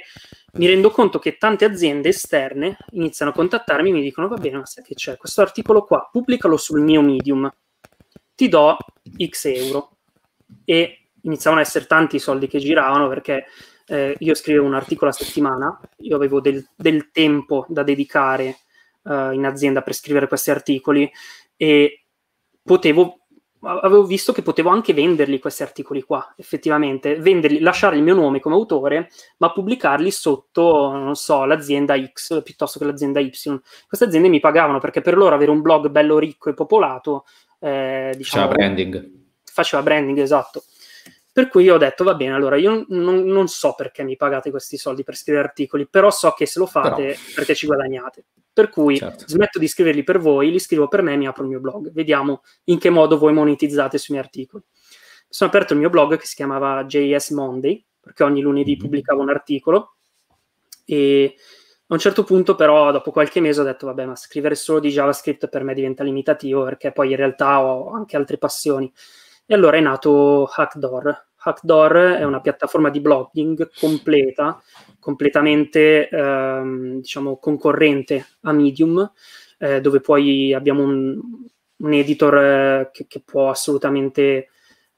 [0.54, 4.58] mi rendo conto che tante aziende esterne iniziano a contattarmi e mi dicono: Va bene,
[4.58, 5.16] ma sai che c'è?
[5.16, 7.50] Questo articolo qua, pubblicalo sul mio Medium,
[8.34, 8.76] ti do
[9.26, 9.96] X euro.
[10.64, 13.46] E iniziavano ad essere tanti i soldi che giravano perché
[13.86, 18.60] eh, io scrivevo un articolo a settimana, io avevo del, del tempo da dedicare
[19.08, 21.10] uh, in azienda per scrivere questi articoli
[21.56, 22.04] e
[22.62, 23.18] potevo
[23.60, 28.40] avevo visto che potevo anche venderli questi articoli qua, effettivamente, venderli, lasciare il mio nome
[28.40, 33.30] come autore, ma pubblicarli sotto, non so, l'azienda X piuttosto che l'azienda Y.
[33.86, 37.24] Queste aziende mi pagavano perché per loro avere un blog bello ricco e popolato,
[37.58, 39.10] eh, diciamo, faceva branding.
[39.44, 40.62] Faceva branding, esatto.
[41.32, 44.76] Per cui ho detto, va bene, allora io non, non, so perché mi pagate questi
[44.76, 47.18] soldi per scrivere articoli, però so che se lo fate però...
[47.34, 48.24] perché ci guadagnate.
[48.58, 49.24] Per cui certo.
[49.28, 51.92] smetto di scriverli per voi, li scrivo per me e mi apro il mio blog.
[51.92, 54.64] Vediamo in che modo voi monetizzate sui miei articoli.
[55.28, 58.80] Sono aperto il mio blog che si chiamava JS Monday, perché ogni lunedì mm-hmm.
[58.80, 59.94] pubblicavo un articolo
[60.84, 61.36] e
[61.86, 64.90] a un certo punto però dopo qualche mese ho detto vabbè ma scrivere solo di
[64.90, 68.92] JavaScript per me diventa limitativo perché poi in realtà ho anche altre passioni
[69.46, 74.60] e allora è nato Hackdoor Hackdoor è una piattaforma di blogging completa,
[74.98, 79.12] completamente ehm, diciamo, concorrente a Medium,
[79.58, 81.18] eh, dove poi abbiamo un,
[81.76, 84.48] un editor eh, che, che, può assolutamente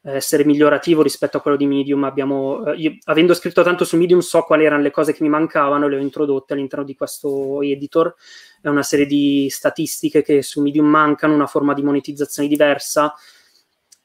[0.03, 2.05] essere migliorativo rispetto a quello di Medium.
[2.05, 5.29] Abbiamo, eh, io, avendo scritto tanto su Medium, so quali erano le cose che mi
[5.29, 8.15] mancavano, le ho introdotte all'interno di questo editor.
[8.61, 13.15] È una serie di statistiche che su Medium mancano, una forma di monetizzazione diversa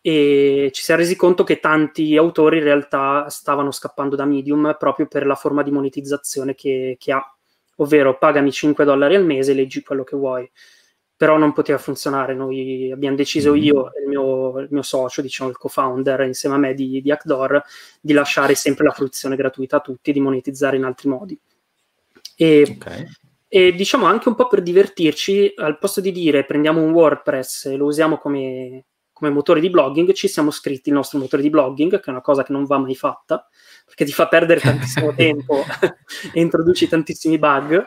[0.08, 4.76] e ci si è resi conto che tanti autori in realtà stavano scappando da Medium
[4.78, 7.36] proprio per la forma di monetizzazione che, che ha,
[7.78, 10.48] ovvero pagami 5 dollari al mese e leggi quello che vuoi.
[11.18, 13.64] Però non poteva funzionare, noi abbiamo deciso mm-hmm.
[13.64, 17.12] io e il mio, il mio, socio, diciamo il co-founder insieme a me di, di
[17.12, 17.64] Hackdoor,
[18.00, 21.40] di lasciare sempre la fruizione gratuita a tutti e di monetizzare in altri modi.
[22.36, 23.08] E, okay.
[23.48, 27.76] e diciamo anche un po' per divertirci, al posto di dire prendiamo un WordPress e
[27.76, 28.84] lo usiamo come,
[29.16, 32.20] come motore di blogging, ci siamo scritti il nostro motore di blogging, che è una
[32.20, 33.48] cosa che non va mai fatta,
[33.86, 35.64] perché ti fa perdere tantissimo tempo
[36.34, 37.82] e introduci tantissimi bug,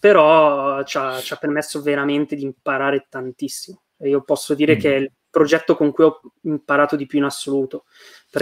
[0.00, 3.82] però ci ha, ci ha, permesso veramente di imparare tantissimo.
[3.96, 4.78] E io posso dire mm.
[4.80, 7.84] che è il progetto con cui ho imparato di più in assoluto.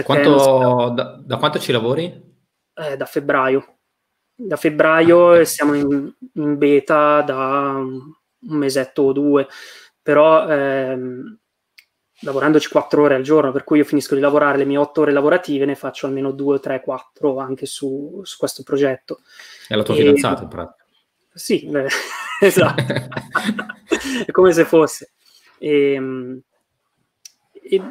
[0.03, 2.05] Quanto, da, da, quanto ci lavori?
[2.73, 3.77] Eh, da febbraio.
[4.33, 5.45] Da febbraio okay.
[5.45, 9.47] siamo in, in, beta da un mesetto o due,
[10.01, 10.49] però...
[10.49, 11.37] Ehm,
[12.21, 15.11] lavorandoci 4 ore al giorno, per cui io finisco di lavorare le mie 8 ore
[15.11, 19.19] lavorative, ne faccio almeno 2, 3, 4 anche su, su questo progetto.
[19.67, 19.97] È la tua e...
[19.97, 20.85] fidanzata in pratica?
[21.33, 21.87] Sì, beh,
[22.39, 22.83] esatto.
[24.25, 25.11] è come se fosse.
[25.57, 26.41] E, ehm,
[27.67, 27.81] e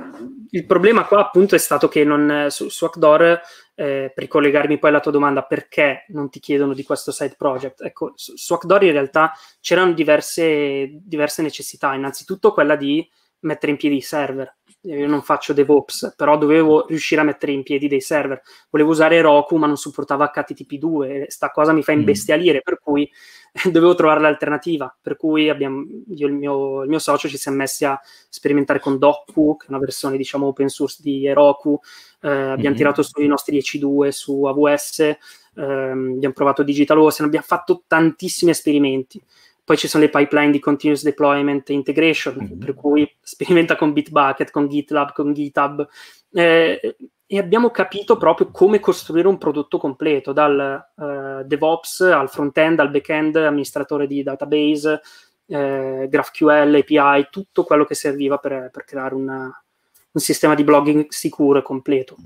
[0.50, 3.40] il problema qua appunto è stato che non, su, su Hackdoor,
[3.74, 7.82] eh, per ricollegarmi poi alla tua domanda, perché non ti chiedono di questo side project?
[7.82, 11.92] Ecco, su, su Hackdoor in realtà c'erano diverse, diverse necessità.
[11.92, 13.06] Innanzitutto quella di
[13.44, 14.54] mettere in piedi i server.
[14.82, 18.42] Io non faccio DevOps, però dovevo riuscire a mettere in piedi dei server.
[18.68, 21.98] Volevo usare Roku, ma non supportava HTTP2 e sta cosa mi fa mm.
[21.98, 23.10] imbestialire, per cui
[23.64, 24.94] dovevo trovare l'alternativa.
[25.00, 28.78] Per cui abbiamo, io e il mio, il mio, socio ci siamo messi a sperimentare
[28.78, 31.80] con Dokku, che è una versione diciamo open source di Heroku.
[32.20, 32.74] Eh, abbiamo mm-hmm.
[32.74, 35.16] tirato sui nostri EC2 su AWS, eh,
[35.54, 39.22] abbiamo provato DigitalOcean, abbiamo fatto tantissimi esperimenti.
[39.64, 42.58] Poi ci sono le pipeline di continuous deployment e integration, mm-hmm.
[42.58, 45.88] per cui sperimenta con Bitbucket, con GitLab, con GitHub.
[46.32, 46.96] Eh,
[47.26, 52.90] e abbiamo capito proprio come costruire un prodotto completo, dal uh, DevOps al front-end, al
[52.90, 55.00] back-end, amministratore di database,
[55.46, 59.64] eh, GraphQL, API, tutto quello che serviva per, per creare una,
[60.12, 62.16] un sistema di blogging sicuro e completo.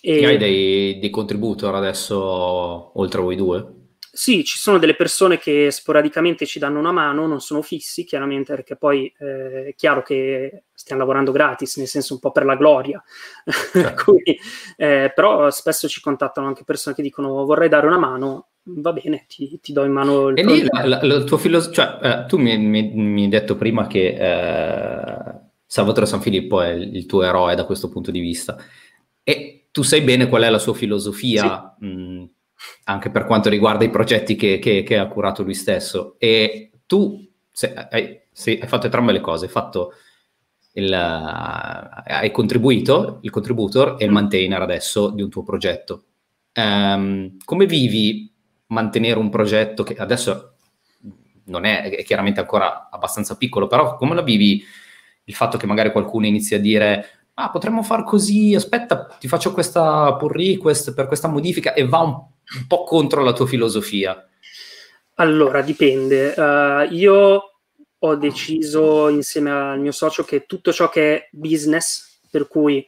[0.00, 0.26] E...
[0.26, 3.76] hai dei, dei contributor adesso oltre a voi due?
[4.10, 8.54] Sì, ci sono delle persone che sporadicamente ci danno una mano, non sono fissi chiaramente
[8.54, 12.56] perché poi eh, è chiaro che stiamo lavorando gratis, nel senso un po' per la
[12.56, 13.02] gloria,
[13.72, 14.04] certo.
[14.04, 14.38] Cui,
[14.76, 19.26] eh, però spesso ci contattano anche persone che dicono vorrei dare una mano, va bene,
[19.28, 22.26] ti, ti do in mano il E lì la, la, la tua filosofia, cioè eh,
[22.26, 27.06] tu mi, mi, mi, hai detto prima che eh, Salvatore San Filippo è il, il
[27.06, 28.56] tuo eroe da questo punto di vista
[29.22, 31.76] e tu sai bene qual è la sua filosofia.
[31.78, 31.84] Sì.
[31.84, 32.30] Mh,
[32.84, 36.16] anche per quanto riguarda i progetti che, che, che ha curato lui stesso.
[36.18, 39.92] E tu se, hai, se, hai, fatto entrambe le cose, hai fatto
[40.72, 44.14] il, hai contribuito, il contributor e il mm.
[44.14, 46.04] maintainer adesso di un tuo progetto.
[46.54, 48.32] Um, come vivi
[48.68, 50.54] mantenere un progetto che adesso
[51.44, 54.62] non è, è, chiaramente ancora abbastanza piccolo, però come la vivi
[55.24, 59.52] il fatto che magari qualcuno inizi a dire ah, potremmo far così, aspetta, ti faccio
[59.52, 62.20] questa pull request per questa modifica e va un
[62.56, 64.28] un po' contro la tua filosofia?
[65.14, 66.34] Allora, dipende.
[66.36, 67.52] Uh, io
[67.98, 72.86] ho deciso insieme al mio socio che tutto ciò che è business, per cui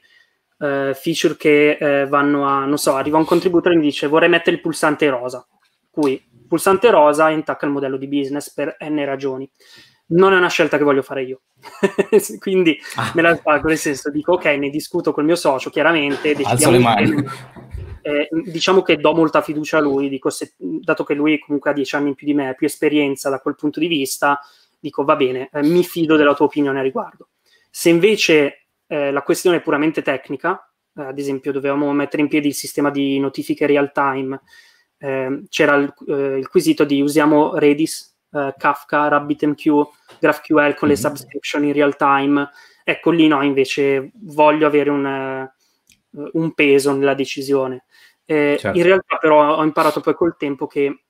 [0.59, 4.29] uh, feature che uh, vanno a, non so, arriva un contributore e mi dice vorrei
[4.29, 5.45] mettere il pulsante rosa,
[5.91, 9.51] cui pulsante rosa intacca il modello di business per n ragioni.
[10.13, 11.41] non è una scelta che voglio fare io.
[12.39, 13.13] Quindi ah.
[13.15, 16.37] me la sbaglio, nel senso dico ok, ne discuto col mio socio, chiaramente.
[16.43, 17.25] Alzo le mani.
[18.03, 21.75] Eh, diciamo che do molta fiducia a lui, dico, se, dato che lui comunque ha
[21.75, 24.41] dieci anni in più di me, ha più esperienza da quel punto di vista,
[24.79, 27.29] dico va bene, eh, mi fido della tua opinione a riguardo.
[27.71, 32.49] Se invece eh, la questione è puramente tecnica, eh, ad esempio dovevamo mettere in piedi
[32.49, 34.41] il sistema di notifiche real time,
[34.99, 39.69] ehm, c'era il, eh, il, quesito di usiamo Redis eh, Kafka, RabbitMQ,
[40.19, 41.01] GraphQL con le mhm.
[41.01, 42.49] subscription in real time.
[42.83, 45.49] Ecco, lì no, invece voglio avere un,
[46.11, 47.85] un peso nella decisione.
[48.25, 48.79] Eh, certo.
[48.79, 51.05] In realtà però ho imparato poi col tempo che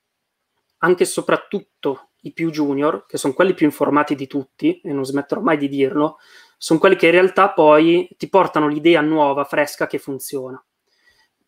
[0.79, 5.05] anche e soprattutto i più junior, che sono quelli più informati di tutti, e non
[5.05, 6.19] smetterò mai di dirlo,
[6.57, 10.63] sono quelli che in realtà poi ti portano l'idea nuova, fresca, che funziona.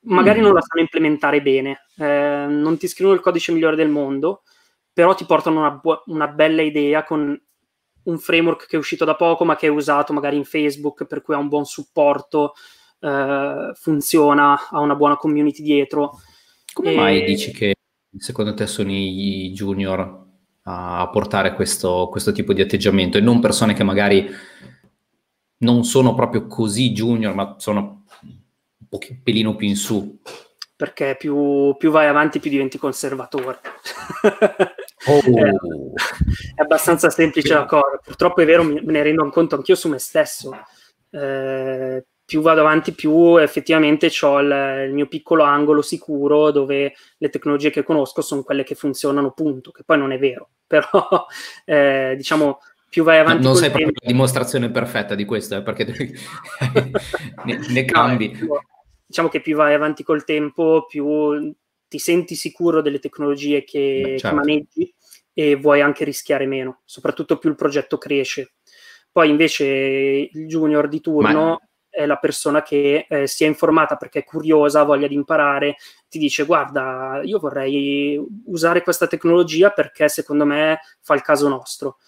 [0.05, 0.43] Magari mm.
[0.43, 4.43] non la sanno implementare bene, eh, non ti scrivono il codice migliore del mondo,
[4.93, 7.41] però ti portano una, bu- una bella idea con
[8.05, 11.23] un framework che è uscito da poco ma che è usato magari in Facebook per
[11.23, 12.55] cui ha un buon supporto,
[13.03, 16.21] eh, funziona, ha una buona community dietro.
[16.73, 16.97] Come e...
[16.97, 17.75] mai dici che
[18.17, 20.21] secondo te sono i junior
[20.65, 24.31] a portare questo, questo tipo di atteggiamento e non persone che magari
[25.59, 30.21] non sono proprio così junior ma sono un po' pelino più in su?
[30.83, 33.61] perché più, più, vai avanti più diventi conservatore.
[35.05, 35.19] Oh.
[36.55, 37.99] è, abbastanza semplice la cosa.
[38.01, 40.57] Purtroppo è vero, me ne rendo conto anch'io su me stesso.
[41.11, 47.29] Eh, più vado avanti, più effettivamente ho il, il, mio piccolo angolo sicuro dove le
[47.29, 49.71] tecnologie che conosco sono quelle che funzionano, punto.
[49.71, 51.27] Che poi non è vero, però
[51.66, 53.42] eh, diciamo più vai avanti.
[53.42, 53.83] No, non sei tempo...
[53.83, 55.85] proprio la dimostrazione perfetta di questo, eh, perché
[57.45, 58.35] ne, ne, cambi.
[58.40, 58.62] No,
[59.05, 61.55] diciamo che più vai avanti col tempo, più
[61.87, 64.29] ti senti sicuro delle tecnologie che, Beh, certo.
[64.29, 64.95] che maneggi
[65.35, 68.55] e vuoi anche rischiare meno, soprattutto più il progetto cresce.
[69.12, 71.61] Poi invece il junior di turno Ma...
[71.92, 75.76] è la persona che eh, si è informata perché è curiosa, ha voglia di imparare,
[76.09, 81.98] ti dice guarda, io vorrei usare questa tecnologia perché secondo me fa il caso nostro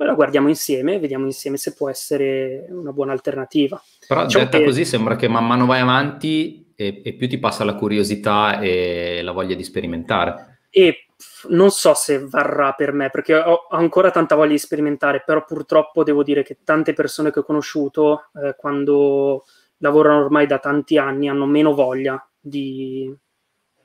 [0.00, 3.78] poi la guardiamo insieme e vediamo insieme se può essere una buona alternativa.
[4.08, 4.64] Però diciamo detta che...
[4.64, 9.20] così sembra che man mano vai avanti e, e, più ti passa la curiosità e
[9.22, 10.60] la voglia di sperimentare.
[10.70, 11.09] E
[11.48, 16.02] non so se varrà per me, perché ho ancora tanta voglia di sperimentare, però purtroppo
[16.02, 19.44] devo dire che tante persone che ho conosciuto, eh, quando
[19.78, 23.14] lavorano ormai da tanti anni, hanno meno voglia di,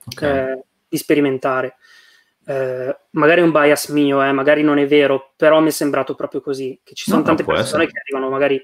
[0.05, 0.51] okay.
[0.51, 1.75] eh, di sperimentare.
[2.47, 6.15] Eh, magari è un bias mio, eh, magari non è vero, però mi è sembrato
[6.15, 7.87] proprio così, che ci sono no, tante persone essere.
[7.87, 8.63] che arrivano magari,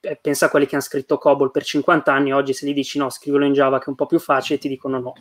[0.00, 2.98] eh, pensa a quelli che hanno scritto COBOL per 50 anni, oggi se gli dici
[2.98, 5.12] no, scrivilo in Java che è un po' più facile, ti dicono no,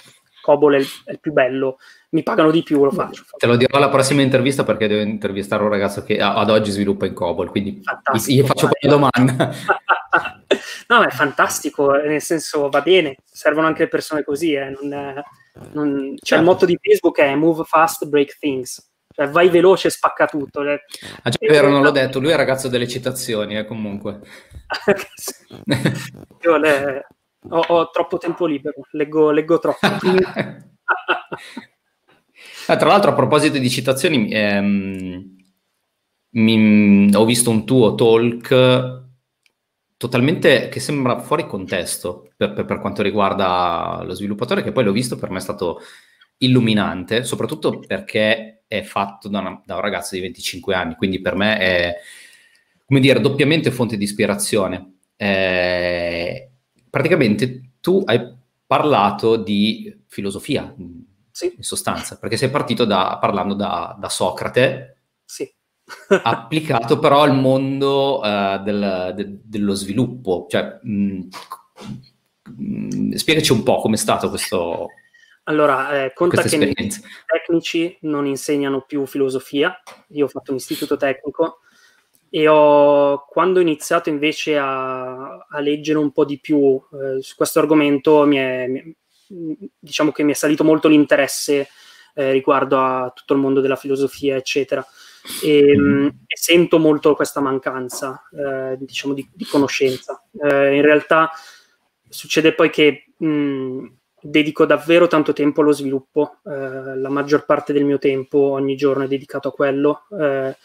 [0.42, 1.78] COBOL è il, è il più bello,
[2.10, 3.24] mi pagano di più, lo faccio.
[3.38, 7.06] Te lo dirò alla prossima intervista perché devo intervistare un ragazzo che ad oggi sviluppa
[7.06, 7.82] in COBOL, quindi
[8.26, 9.52] gli faccio quella domanda.
[10.88, 14.94] no, è fantastico, nel senso va bene, servono anche le persone così, eh, non...
[14.94, 15.24] È
[15.74, 16.44] non, cioè, certo.
[16.44, 18.90] il motto di Facebook è move fast, break things.
[19.14, 20.62] Cioè, vai veloce spacca tutto.
[20.62, 20.86] Le...
[21.24, 24.22] Ah, già, vero, non l'ho detto, lui è il ragazzo delle citazioni, eh, comunque.
[26.42, 27.08] Io le...
[27.50, 29.88] ho, ho, troppo tempo libero, leggo, leggo troppo.
[32.68, 35.36] ah, tra l'altro, a proposito di citazioni, ehm,
[36.32, 39.10] mi, ho visto un tuo talk
[39.98, 44.92] totalmente che sembra fuori contesto per, per, per, quanto riguarda lo sviluppatore, che poi l'ho
[44.92, 45.80] visto, per me è stato
[46.38, 51.36] illuminante, soprattutto perché è fatto da, una, da un ragazzo di 25 anni, quindi per
[51.36, 51.96] me è,
[52.86, 54.96] come dire, doppiamente fonte di ispirazione.
[55.16, 56.51] Eh,
[56.92, 58.22] praticamente tu hai
[58.68, 60.72] parlato di filosofia,
[61.32, 61.54] sì.
[61.58, 64.98] in sostanza, perché sei partito da, parlando da, da Socrate,
[66.24, 70.46] applicato però al mondo uh, del, de, dello sviluppo.
[70.50, 71.28] Cioè, mh,
[72.56, 74.88] mh, spiegaci un po' com'è stato questo.
[75.46, 76.92] Allora, eh, conta che i
[77.26, 79.82] tecnici non insegnano più filosofia.
[80.10, 81.62] Io ho fatto un istituto tecnico
[82.34, 87.36] e ho, quando ho iniziato invece a, a leggere un po' di più eh, su
[87.36, 88.96] questo argomento, mi è, mi,
[89.78, 91.68] diciamo che mi è salito molto l'interesse
[92.16, 94.84] eh, riguardo a tutto il mondo della filosofia, eccetera
[95.44, 96.08] e, mm.
[96.26, 100.24] e sento molto questa mancanza eh, diciamo di, di conoscenza.
[100.34, 101.30] Eh, in realtà
[102.10, 103.86] succede poi che mh, mm,
[104.22, 109.04] dedico davvero tanto tempo allo sviluppo, eh, la maggior parte del mio tempo ogni giorno
[109.04, 110.56] è dedicato a quello eh,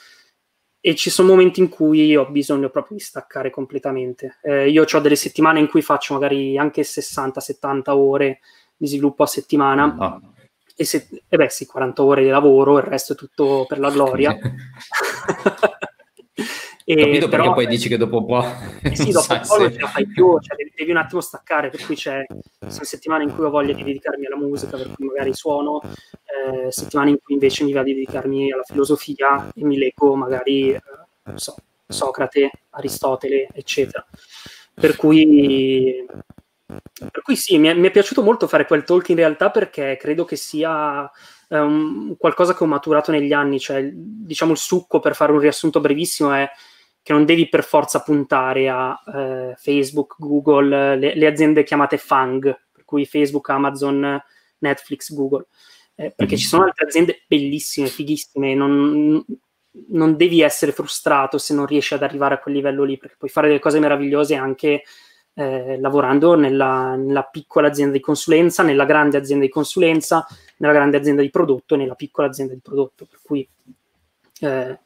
[0.87, 4.39] e ci sono momenti in cui ho bisogno proprio di staccare completamente.
[4.41, 8.39] Eh, io ho delle settimane in cui faccio magari anche 60-70 ore
[8.77, 9.97] di sviluppo a settimana.
[9.99, 10.21] Oh
[10.77, 13.91] e se, eh beh sì, 40 ore di lavoro, il resto è tutto per la
[13.91, 14.37] gloria.
[16.89, 18.45] E, Capito però, perché poi dici che dopo un po'...
[18.81, 21.21] Eh sì, dopo un po' non ce la fai più, cioè devi, devi, un attimo
[21.21, 22.25] staccare, per cui c'è
[22.69, 27.11] settimane in cui ho voglia di dedicarmi alla musica, per cui magari suono, eh, settimane
[27.11, 30.81] in cui invece mi va di dedicarmi alla filosofia e mi leggo magari, eh,
[31.35, 31.57] so,
[31.89, 34.07] Socrate, Aristotele, eccetera.
[34.73, 36.07] Per cui,
[36.67, 39.97] per cui sì, mi è, mi è, piaciuto molto fare quel talk in realtà perché
[40.01, 41.11] credo che sia
[41.49, 45.81] um, qualcosa che ho maturato negli anni, cioè diciamo il succo per fare un riassunto
[45.81, 46.49] brevissimo è
[47.07, 52.43] che non devi per forza puntare a eh, Facebook, Google, le, le, aziende chiamate FANG,
[52.73, 54.21] per cui Facebook, Amazon,
[54.59, 55.47] Netflix, Google,
[55.95, 56.35] eh, perché mm-hmm.
[56.35, 59.25] ci sono altre aziende bellissime, fighissime, non,
[59.91, 63.31] non, devi essere frustrato se non riesci ad arrivare a quel livello lì, perché puoi
[63.31, 64.83] fare delle cose meravigliose anche
[65.35, 70.27] eh, lavorando nella, nella, piccola azienda di consulenza, nella grande azienda di consulenza,
[70.57, 73.49] nella grande azienda di prodotto e nella piccola azienda di prodotto, per cui...
[74.41, 74.79] Eh,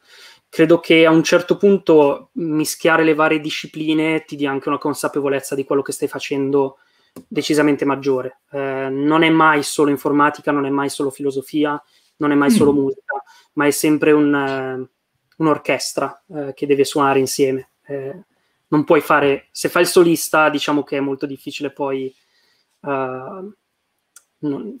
[0.51, 5.55] credo che a un certo punto mischiare le varie discipline ti dia anche una consapevolezza
[5.55, 6.79] di quello che stai facendo
[7.25, 8.41] decisamente maggiore.
[8.51, 11.81] Eh, non è mai solo informatica, non è mai solo filosofia,
[12.17, 12.53] non è mai mm.
[12.53, 13.23] solo musica,
[13.53, 14.89] ma è sempre un, uh,
[15.37, 17.69] un'orchestra uh, che deve suonare insieme.
[17.85, 18.21] Eh,
[18.67, 22.13] non puoi fare, se fai il solista, diciamo che è molto difficile poi.
[22.81, 23.53] Uh,
[24.39, 24.77] non,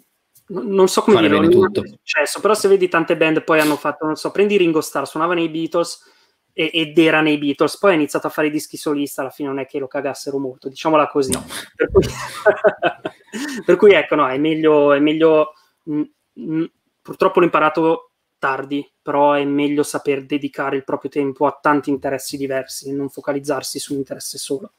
[0.51, 1.83] non so come dire, tutto.
[1.83, 5.05] è successo, però se vedi tante band poi hanno fatto, non so, prendi Ringo Starr,
[5.05, 6.09] suonava nei Beatles
[6.53, 9.47] e, ed era nei Beatles, poi ha iniziato a fare i dischi solista, alla fine
[9.49, 11.31] non è che lo cagassero molto, diciamola così.
[11.31, 11.45] No.
[11.75, 12.05] Per, cui,
[13.65, 16.01] per, cui, ecco, no, è meglio, è meglio mh,
[16.33, 16.65] mh,
[17.01, 22.35] purtroppo l'ho imparato tardi, però è meglio saper dedicare il proprio tempo a tanti interessi
[22.35, 24.73] diversi e non focalizzarsi su un interesse solo.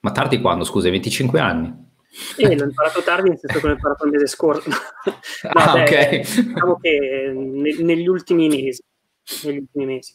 [0.00, 1.89] Ma tardi quando, scusa, 25 anni?
[2.36, 4.68] E l'ho imparato tardi, nel senso che l'ho imparato il mese scorso.
[4.68, 4.74] no,
[5.52, 6.18] ah, beh, okay.
[6.18, 8.82] Diciamo che ne, negli ultimi mesi,
[9.44, 10.14] negli ultimi mesi.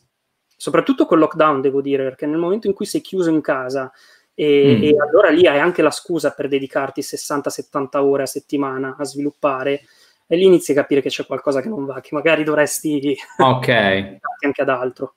[0.58, 3.92] Soprattutto col lockdown, devo dire, perché nel momento in cui sei chiuso in casa
[4.34, 4.84] e, mm.
[4.84, 9.82] e allora lì hai anche la scusa per dedicarti 60-70 ore a settimana a sviluppare,
[10.28, 14.20] e lì inizi a capire che c'è qualcosa che non va, che magari dovresti okay.
[14.44, 15.16] anche ad altro.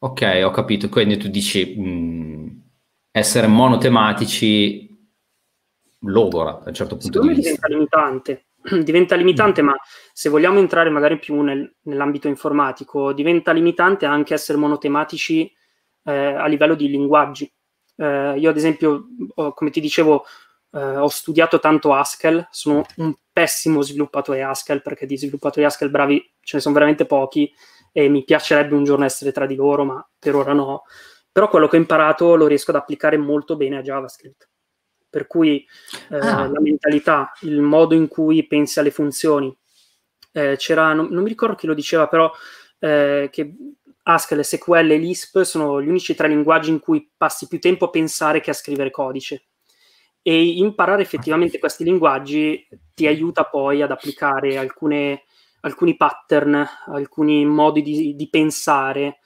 [0.00, 0.88] Ok, ho capito.
[0.88, 2.48] Quindi tu dici mh, mm,
[3.10, 4.97] essere monotematici
[6.00, 7.66] logora a un certo punto Secondo di vista.
[7.66, 8.46] diventa limitante.
[8.84, 9.66] diventa limitante, mm.
[9.66, 9.76] ma
[10.12, 15.50] se vogliamo entrare magari più nel, nell'ambito informatico, diventa limitante anche essere monotematici
[16.04, 17.50] eh, a livello di linguaggi.
[17.96, 20.24] Eh, io, ad esempio, ho, come ti dicevo,
[20.72, 26.18] eh, ho studiato tanto Haskell, sono un pessimo sviluppatore Haskell perché di sviluppatori Haskell bravi
[26.40, 27.52] ce ne sono veramente pochi
[27.92, 30.82] e mi piacerebbe un giorno essere tra di loro, ma per ora no.
[31.30, 34.48] Però quello che ho imparato lo riesco ad applicare molto bene a JavaScript
[35.10, 35.66] per cui
[36.10, 36.46] eh, ah.
[36.46, 39.54] la mentalità, il modo in cui pensi alle funzioni.
[40.32, 42.30] Eh, c'era, non, non, mi ricordo chi lo diceva, però
[42.78, 43.54] eh, che
[44.02, 47.90] Haskell, SQL e Lisp sono gli unici tre linguaggi in cui passi più tempo a
[47.90, 49.44] pensare che a scrivere codice.
[50.22, 55.22] E imparare effettivamente questi linguaggi ti aiuta poi ad applicare alcune,
[55.60, 59.20] alcuni pattern, alcuni modi di, di pensare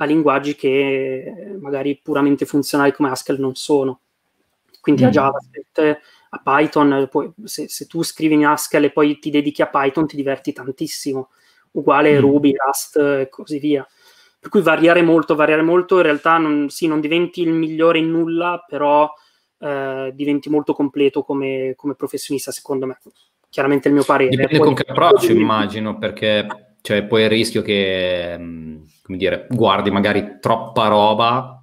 [0.00, 4.00] a linguaggi che magari puramente funzionali come Haskell non sono
[4.80, 5.06] quindi mm.
[5.06, 6.00] a JavaScript,
[6.30, 10.06] a Python, poi, se, se, tu scrivi in Haskell e poi ti dedichi a Python
[10.06, 11.30] ti diverti tantissimo,
[11.72, 12.20] uguale mm.
[12.20, 13.86] Ruby, Rust e così via.
[14.40, 18.10] Per cui variare molto, variare molto, in realtà non, sì, non diventi il migliore in
[18.10, 19.10] nulla, però
[19.58, 22.98] eh, diventi molto completo come, come, professionista, secondo me.
[23.50, 24.30] Chiaramente il mio parere.
[24.30, 26.46] Dipende poi, con che approccio, immagino, perché
[26.82, 31.57] cioè, poi il rischio che, mm, come dire, guardi magari troppa roba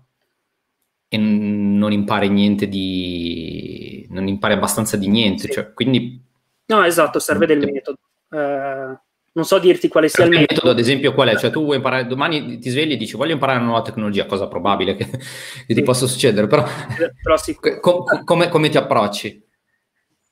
[1.07, 4.05] e non impari niente di...
[4.09, 5.51] non impari abbastanza di niente, sì.
[5.51, 6.21] cioè, quindi...
[6.67, 7.97] No, esatto, serve del metodo.
[8.29, 8.97] Uh,
[9.35, 10.53] non so dirti quale sia il metodo.
[10.53, 10.71] metodo.
[10.71, 11.37] Ad esempio, qual è?
[11.37, 14.47] Cioè, tu vuoi imparare, domani ti svegli e dici voglio imparare una nuova tecnologia, cosa
[14.47, 15.19] probabile che, che
[15.67, 15.73] sì.
[15.73, 16.65] ti possa succedere, però,
[17.21, 17.55] però sì.
[17.81, 19.44] com, come, come ti approcci?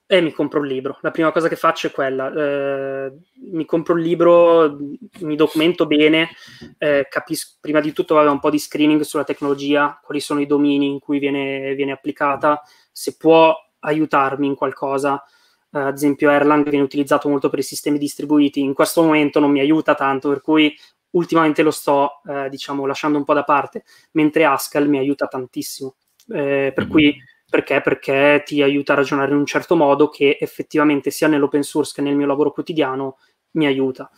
[0.06, 0.98] E mi compro un libro.
[1.02, 2.32] La prima cosa che faccio è quella.
[2.32, 3.14] Eh,
[3.52, 4.78] mi compro un libro,
[5.22, 6.30] mi documento bene,
[6.78, 10.46] eh, capisco prima di tutto vabbè, un po' di screening sulla tecnologia, quali sono i
[10.46, 15.24] domini in cui viene, viene applicata, se può aiutarmi in qualcosa.
[15.72, 19.52] Eh, ad esempio Erlang viene utilizzato molto per i sistemi distribuiti, in questo momento non
[19.52, 20.76] mi aiuta tanto, per cui
[21.12, 25.96] ultimamente lo sto eh, diciamo lasciando un po' da parte, mentre Haskell mi aiuta tantissimo.
[26.28, 26.92] Eh, per mm-hmm.
[26.92, 27.16] cui
[27.54, 27.82] perché?
[27.82, 32.02] Perché ti aiuta a ragionare in un certo modo che effettivamente sia nell'open source che
[32.02, 33.18] nel mio lavoro quotidiano
[33.52, 34.10] mi aiuta.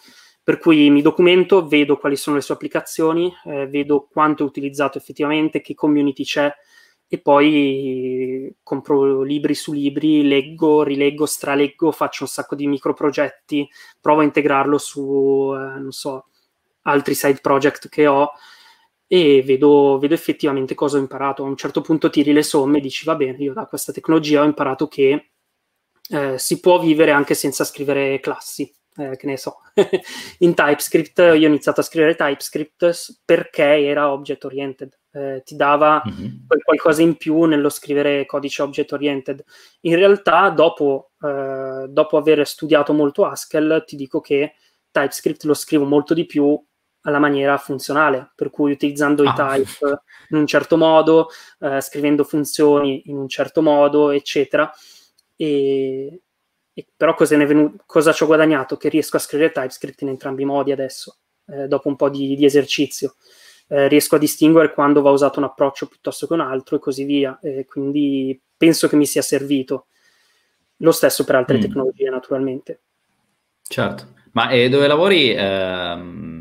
[0.42, 4.98] Per cui mi documento, vedo quali sono le sue applicazioni, eh, vedo quanto è utilizzato
[4.98, 6.50] effettivamente, che community c'è
[7.10, 13.68] e poi compro libri su libri, leggo, rileggo, straleggo, faccio un sacco di microprogetti,
[14.00, 16.28] provo a integrarlo su, eh, non so,
[16.84, 18.32] altri side project che ho
[19.08, 21.44] e vedo, vedo, effettivamente cosa ho imparato.
[21.44, 24.42] A un certo punto tiri le somme e dici, va bene, io da questa tecnologia
[24.42, 25.32] ho imparato che
[26.10, 28.72] eh, si può vivere anche senza scrivere classi.
[28.98, 29.58] Eh, che ne so,
[30.40, 36.02] in TypeScript io ho iniziato a scrivere TypeScript perché era object oriented, eh, ti dava
[36.08, 36.46] mm-hmm.
[36.64, 39.44] qualcosa in più nello scrivere codice object oriented.
[39.82, 44.54] In realtà, dopo, eh, dopo aver studiato molto Haskell, ti dico che
[44.92, 46.58] TypeScript lo scrivo molto di più
[47.06, 49.30] alla maniera funzionale, per cui utilizzando ah.
[49.30, 51.30] i type in un certo modo,
[51.60, 54.72] eh, scrivendo funzioni in un certo modo, eccetera.
[55.36, 56.22] E,
[56.74, 58.78] e però cosa, venuto, cosa, ci ho guadagnato?
[58.78, 62.36] Che riesco a scrivere TypeScript in entrambi i modi adesso, eh, dopo un po' di,
[62.36, 63.16] di esercizio.
[63.68, 67.04] Eh, riesco a distinguere quando va usato un approccio piuttosto che un altro e così
[67.04, 67.40] via.
[67.68, 69.88] Quindi penso che mi sia servito.
[70.80, 71.62] Lo stesso per altre mm.
[71.62, 72.82] tecnologie, naturalmente.
[73.62, 74.14] Certo.
[74.34, 75.34] Ma e dove lavori?
[75.34, 76.35] Ehm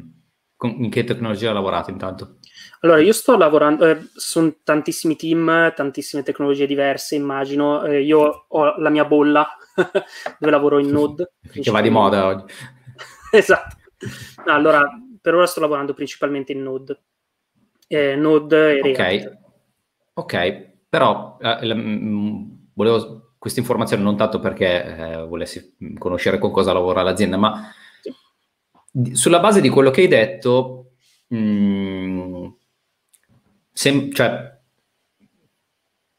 [0.63, 2.37] in che tecnologia hai lavorato intanto?
[2.81, 7.85] Allora, io sto lavorando, eh, sono tantissimi team, tantissime tecnologie diverse, immagino.
[7.85, 9.49] Eh, io ho la mia bolla
[10.39, 11.33] dove lavoro in Node.
[11.51, 12.53] Che va di moda oggi.
[13.33, 13.77] esatto.
[14.45, 14.87] No, allora,
[15.21, 17.03] per ora sto lavorando principalmente in Node.
[17.87, 19.39] Eh, Node e React.
[20.15, 20.71] Ok, ok.
[20.89, 26.73] però eh, la, mh, volevo questa informazione non tanto perché eh, volessi conoscere con cosa
[26.73, 27.71] lavora l'azienda, ma
[29.13, 30.93] sulla base di quello che hai detto,
[31.29, 32.47] mh, mm,
[33.73, 34.59] sem- cioè,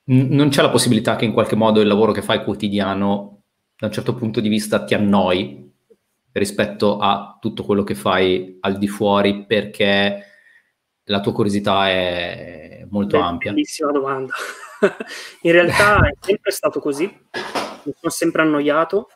[0.06, 3.44] n- non c'è la possibilità che in qualche modo il lavoro che fai quotidiano,
[3.78, 5.64] da un certo punto di vista, ti annoi
[6.34, 10.24] rispetto a tutto quello che fai al di fuori perché
[11.06, 13.52] la tua curiosità è molto Beh, ampia.
[13.52, 14.34] Bellissima domanda.
[15.44, 19.08] in realtà è sempre stato così, mi sono sempre annoiato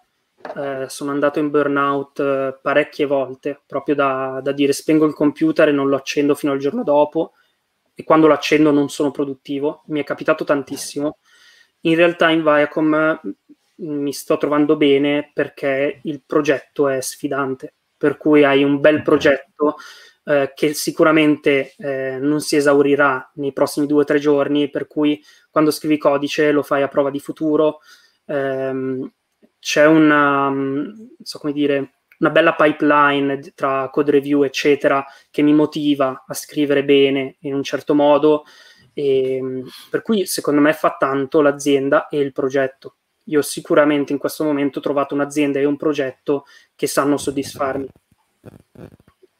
[0.55, 5.67] eh, sono andato in burnout eh, parecchie volte, proprio da, da, dire spengo il computer
[5.67, 7.33] e non lo accendo fino al giorno dopo
[7.93, 9.83] e quando lo accendo non sono produttivo.
[9.87, 11.17] Mi è capitato tantissimo.
[11.81, 18.17] In realtà in Viacom mm, mi sto trovando bene perché il progetto è sfidante, per
[18.17, 19.75] cui hai un bel progetto
[20.25, 25.21] eh, che sicuramente eh, non si esaurirà nei prossimi due o tre giorni, per cui
[25.49, 27.79] quando scrivi codice lo fai a prova di futuro.
[28.25, 29.11] Ehm,
[29.60, 30.86] c'è una, mm,
[31.22, 36.84] so come dire, una bella pipeline tra code review, eccetera, che mi motiva a scrivere
[36.84, 38.43] bene in un certo modo.
[38.93, 42.95] E, mm, per cui secondo me fa tanto l'azienda e il progetto.
[43.26, 46.45] Io sicuramente in questo momento ho trovato un'azienda e un progetto
[46.76, 47.88] che sanno soddisfarmi.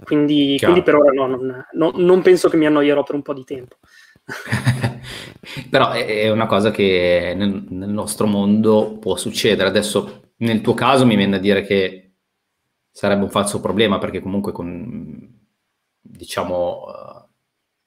[0.04, 3.34] Quindi, quindi per ora no, non, no, non penso che mi annoierò per un po'
[3.34, 3.78] di tempo.
[5.70, 9.70] Però è una cosa che nel, nel, nostro mondo può succedere.
[9.70, 12.12] Adesso, nel tuo caso, mi viene da dire che
[12.91, 15.39] sarebbe un falso problema perché comunque con,
[16.01, 17.30] diciamo, uh,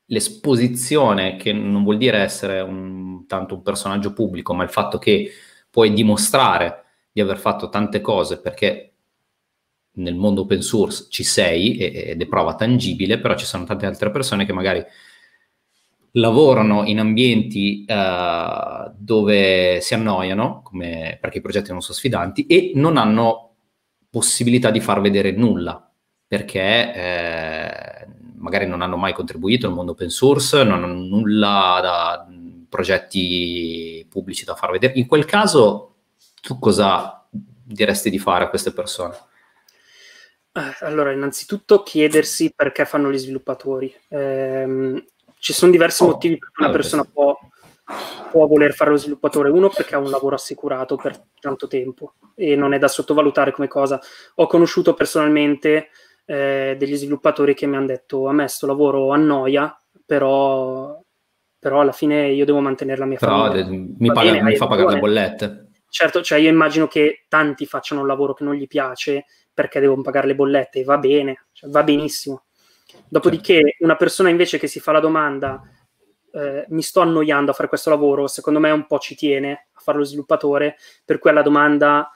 [0.06, 5.30] l'esposizione, che non vuol dire essere un, tanto un personaggio pubblico, ma il fatto che
[5.70, 8.92] puoi dimostrare di aver fatto tante cose perché
[9.94, 14.10] nel mondo open source ci sei ed è prova tangibile, però ci sono tante altre
[14.10, 14.82] persone che magari
[16.12, 22.72] lavorano in ambienti uh, dove si annoiano, come, perché i progetti non sono sfidanti, e
[22.74, 23.54] non hanno
[24.10, 25.90] possibilità di far vedere nulla,
[26.26, 28.06] perché eh,
[28.36, 32.26] magari non hanno mai contribuito al mondo open source, non hanno nulla da
[32.68, 34.94] progetti pubblici da far vedere.
[34.94, 35.96] In quel caso,
[36.42, 39.14] tu cosa diresti di fare a queste persone?
[40.52, 43.94] Eh, allora, innanzitutto chiedersi perché fanno gli sviluppatori.
[44.08, 45.04] Eh,
[45.43, 47.36] ci sono diversi oh, motivi per cui una persona può,
[48.30, 49.51] può, voler fare lo sviluppatore.
[49.51, 53.66] Uno perché ha un lavoro assicurato per tanto tempo e non è da sottovalutare come
[53.66, 54.01] cosa.
[54.36, 55.88] Ho conosciuto personalmente
[56.26, 59.76] eh, degli sviluppatori che mi hanno detto a me sto lavoro annoia,
[60.07, 60.97] però,
[61.59, 63.66] però alla fine io devo mantenere la mia però famiglia.
[63.99, 65.70] Mi, paga, bene, mi fa pagare le bollette.
[65.88, 70.03] Certo, cioè io immagino che tanti facciano un lavoro che non gli piace perché devono
[70.03, 72.45] pagare le bollette va bene, cioè va benissimo
[73.09, 73.84] Dopodiché certo.
[73.84, 75.62] una persona invece che si fa la domanda
[76.32, 79.80] eh, mi sto annoiando a fare questo lavoro, secondo me un po' ci tiene a
[79.80, 82.11] fare lo sviluppatore, per cui alla domanda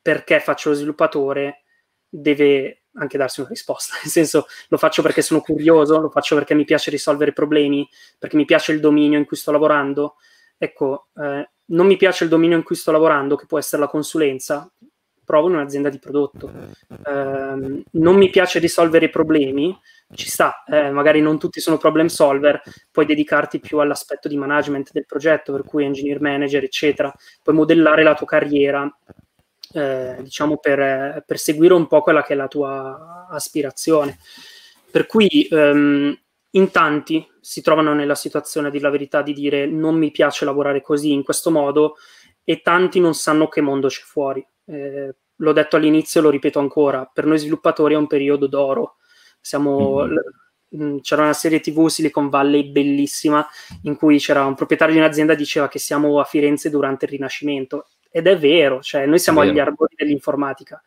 [0.00, 1.64] perché faccio lo sviluppatore
[2.08, 6.54] deve anche darsi una risposta, nel senso lo faccio perché sono curioso, lo faccio perché
[6.54, 10.16] mi piace risolvere problemi, perché mi piace il dominio in cui sto lavorando.
[10.56, 13.88] Ecco, eh, non mi piace il dominio in cui sto lavorando, che può essere la
[13.88, 14.70] consulenza,
[15.26, 16.50] provo in un'azienda di prodotto.
[16.88, 19.76] Eh, non mi piace risolvere i problemi,
[20.14, 24.92] ci sta, eh, magari non tutti sono problem solver, puoi dedicarti più all'aspetto di management
[24.92, 27.12] del progetto, per cui engineer manager, eccetera,
[27.42, 28.88] puoi modellare la tua carriera,
[29.72, 34.18] eh, diciamo, per, per, seguire un po' quella che è la tua aspirazione.
[34.90, 36.16] Per cui, ehm,
[36.52, 40.80] in tanti si trovano nella situazione, di la verità, di dire non mi piace lavorare
[40.80, 41.96] così, in questo modo,
[42.44, 44.46] e tanti non sanno che mondo c'è fuori.
[44.66, 48.96] Eh, l'ho detto all'inizio e lo ripeto ancora, per noi sviluppatori è un periodo d'oro.
[49.40, 50.98] Siamo, mm-hmm.
[50.98, 53.46] C'era una serie TV Silicon Valley bellissima
[53.82, 57.12] in cui c'era un proprietario di un'azienda che diceva che siamo a Firenze durante il
[57.12, 60.82] Rinascimento ed è vero, cioè noi siamo agli arbori dell'informatica.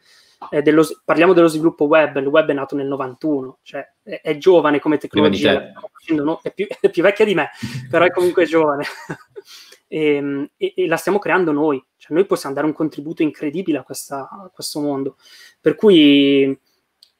[0.51, 4.37] Eh, dello, parliamo dello sviluppo web, il web è nato nel 91, cioè è, è
[4.37, 5.71] giovane come tecnologia,
[6.07, 7.49] no, è, più, è, più, vecchia di me,
[7.89, 8.83] però è comunque giovane.
[9.89, 13.79] e, ehm, e, e, la stiamo creando noi, cioè noi possiamo dare un contributo incredibile
[13.79, 15.17] a, questa, a questo mondo.
[15.59, 16.57] Per cui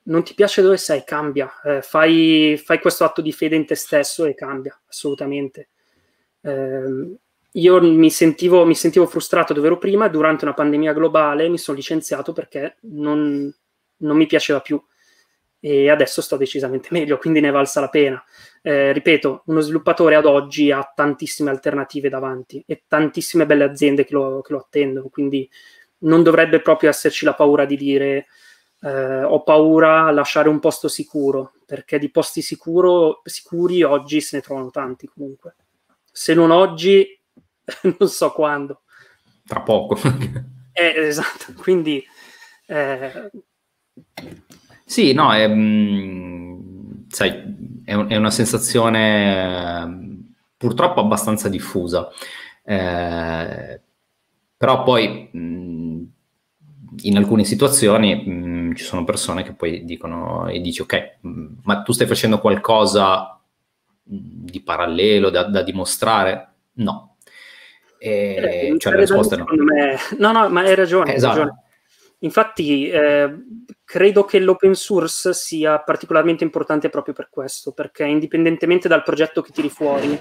[0.04, 3.76] non ti piace dove sei, cambia, eh, fai, fai, questo atto di fede in te
[3.76, 5.70] stesso e cambia, assolutamente.
[6.42, 7.18] Eh,
[7.54, 11.78] io mi sentivo, mi sentivo, frustrato dove ero prima durante una pandemia globale mi sono
[11.78, 13.52] licenziato perché non,
[13.98, 14.82] non, mi piaceva più
[15.60, 18.24] e adesso sto decisamente meglio, quindi ne valsa la pena.
[18.62, 24.14] Eh, ripeto, uno sviluppatore ad oggi ha tantissime alternative davanti e tantissime belle aziende che
[24.14, 25.50] lo, che lo attendono, quindi
[26.00, 28.28] non dovrebbe proprio esserci la paura di dire
[28.82, 34.38] eh, ho paura a lasciare un posto sicuro, perché di posti sicuro, sicuri oggi se
[34.38, 35.56] ne trovano tanti comunque.
[36.12, 37.20] Se non oggi,
[38.00, 38.82] non so quando.
[39.46, 39.98] Tra poco.
[40.74, 42.04] eh, esatto, quindi...
[42.66, 43.30] Eh...
[44.90, 46.62] Sì, no, è, mm,
[47.10, 50.24] sai, è, un, è una sensazione
[50.58, 52.10] purtroppo abbastanza diffusa.
[52.64, 53.82] Eh,
[54.58, 56.04] però poi mh, mm,
[57.04, 61.18] in alcune situazioni mh, mm, ci sono persone che poi dicono e dici ok,
[61.66, 63.40] ma tu stai facendo qualcosa
[64.02, 66.48] di parallelo da, da dimostrare?
[66.80, 67.18] No,
[68.00, 69.46] e, eh, cioè la risposta no.
[69.50, 69.98] Me...
[70.18, 71.14] No, no, ma hai ragione.
[71.14, 71.32] Esatto.
[71.32, 71.64] Hai ragione.
[72.20, 73.34] Infatti, eh,
[73.86, 79.52] credo che l'open source sia particolarmente importante proprio per questo, perché indipendentemente dal progetto che
[79.52, 80.20] tiri fuori,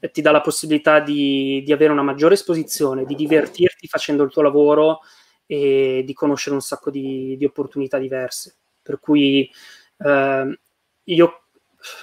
[0.00, 4.30] eh, ti dà la possibilità di, di, avere una maggiore esposizione, di divertirti facendo il
[4.30, 5.00] tuo lavoro
[5.44, 8.56] e di conoscere un sacco di, di opportunità diverse.
[8.82, 9.50] Per cui
[9.98, 10.58] eh,
[11.04, 11.45] io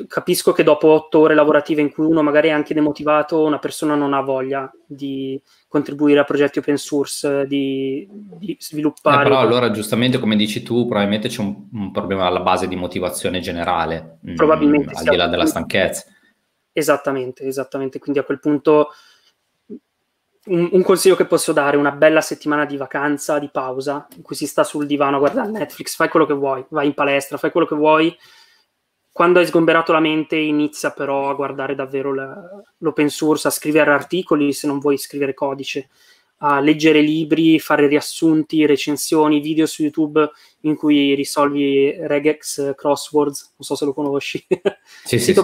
[0.08, 3.96] capisco che dopo otto ore lavorative in cui uno magari è anche demotivato, una persona
[3.96, 9.22] non ha voglia di contribuire a progetti open source, di, di sviluppare.
[9.22, 12.76] Eh, però allora, giustamente, come dici tu, probabilmente c'è un, un problema alla base di
[12.76, 16.06] motivazione generale, mm, probabilmente, mh, al di là della stanchezza.
[16.72, 18.00] Esattamente, esattamente.
[18.00, 18.90] Quindi a quel punto
[20.46, 24.36] un, un, consiglio che posso dare, una bella settimana di vacanza, di pausa, in cui
[24.36, 27.52] si sta sul divano a guardare Netflix, fai quello che vuoi, vai in palestra, fai
[27.52, 28.16] quello che vuoi
[29.14, 32.36] quando hai sgomberato la mente inizia però a guardare davvero la,
[32.80, 35.89] l'open source, a scrivere articoli se non vuoi scrivere codice,
[36.38, 43.59] a leggere libri, fare riassunti, recensioni, video su YouTube in cui risolvi regex crosswords, non
[43.59, 44.43] so se lo conosci.
[45.05, 45.41] Sì, sì, sì.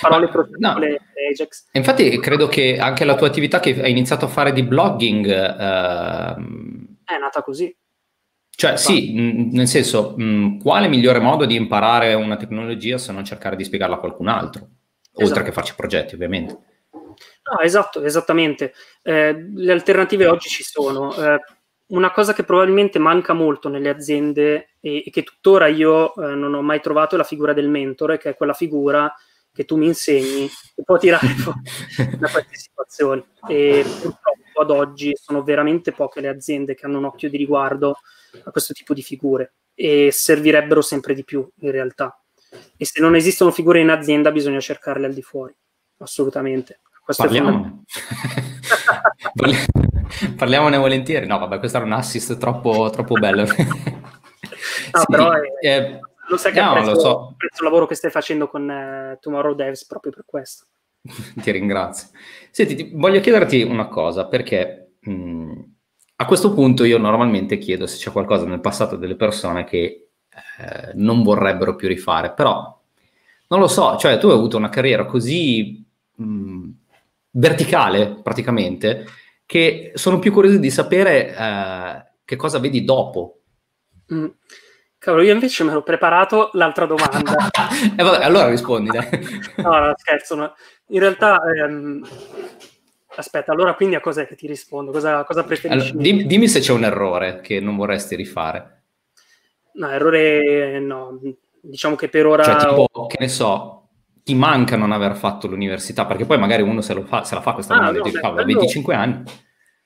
[0.00, 0.96] Parole professionali no.
[1.14, 1.66] regex.
[1.72, 5.26] Infatti credo che anche la tua attività che hai iniziato a fare di blogging...
[5.26, 6.42] Uh...
[7.04, 7.74] È nata così.
[8.54, 13.24] Cioè, sì, mh, nel senso, mh, quale migliore modo di imparare una tecnologia se non
[13.24, 14.68] cercare di spiegarla a qualcun altro?
[15.12, 15.24] Esatto.
[15.24, 16.58] Oltre che farci progetti, ovviamente.
[16.92, 18.72] No, esatto, esattamente.
[19.02, 21.14] Eh, le alternative oggi ci sono.
[21.14, 21.40] Eh,
[21.88, 26.54] una cosa che probabilmente manca molto nelle aziende e, e che tuttora io eh, non
[26.54, 29.12] ho mai trovato è la figura del mentore, che è quella figura
[29.52, 31.60] che tu mi insegni e può tirare fuori
[32.18, 33.22] da queste situazioni.
[33.48, 37.98] E purtroppo ad oggi sono veramente poche le aziende che hanno un occhio di riguardo
[38.44, 42.16] a questo tipo di figure e servirebbero sempre di più in realtà.
[42.76, 45.54] E se non esistono figure in azienda bisogna cercarle al di fuori,
[45.98, 46.80] assolutamente.
[47.02, 47.82] Questo Parliamone.
[50.36, 51.26] Parliamone volentieri.
[51.26, 53.44] No, vabbè, questo era un assist troppo, troppo bello.
[54.92, 57.28] no, sì, però è, eh, lo sai che no, apprezzo, lo so.
[57.32, 60.66] apprezzo il lavoro che stai facendo con uh, Tomorrow Devs proprio per questo.
[61.42, 62.08] ti ringrazio.
[62.50, 65.60] Senti, ti, voglio chiederti una cosa, perché mh,
[66.22, 70.08] a questo punto io normalmente chiedo se c'è qualcosa nel passato delle persone che
[70.58, 72.80] eh, non vorrebbero più rifare, però
[73.48, 76.68] non lo so, cioè tu hai avuto una carriera così mh,
[77.32, 79.04] verticale praticamente
[79.44, 83.40] che sono più curioso di sapere eh, che cosa vedi dopo.
[84.14, 84.26] Mm.
[84.96, 87.34] Cavolo, io invece me l'ho preparato l'altra domanda.
[87.98, 88.90] eh, vabbè, allora rispondi.
[88.90, 89.08] Dai.
[89.56, 90.36] no, no, scherzo.
[90.36, 90.54] No.
[90.90, 92.06] In realtà ehm,
[93.14, 94.90] Aspetta, allora quindi a cos'è che ti rispondo?
[94.90, 95.90] Cosa, cosa preferisci?
[95.90, 98.84] Allora, dimmi, dimmi, se c'è un errore che non vorresti rifare.
[99.74, 101.20] No, errore no.
[101.60, 102.42] Diciamo che per ora...
[102.42, 103.06] Cioè, tipo, ho...
[103.06, 103.88] che ne so,
[104.22, 107.52] ti manca non aver fatto l'università, perché poi magari uno se, fa, se la fa
[107.52, 109.22] questa ah, domanda, no, dice, beh, 25 anni.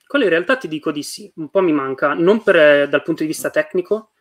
[0.05, 3.23] Quello in realtà ti dico di sì, un po' mi manca, non per, dal punto
[3.23, 4.11] di vista tecnico,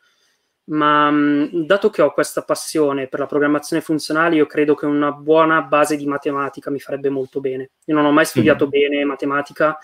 [0.68, 1.12] ma
[1.52, 5.96] dato che ho questa passione per la programmazione funzionale, io credo che una buona base
[5.96, 7.70] di matematica mi farebbe molto bene.
[7.84, 8.70] Io non ho mai studiato mm.
[8.70, 9.78] bene matematica.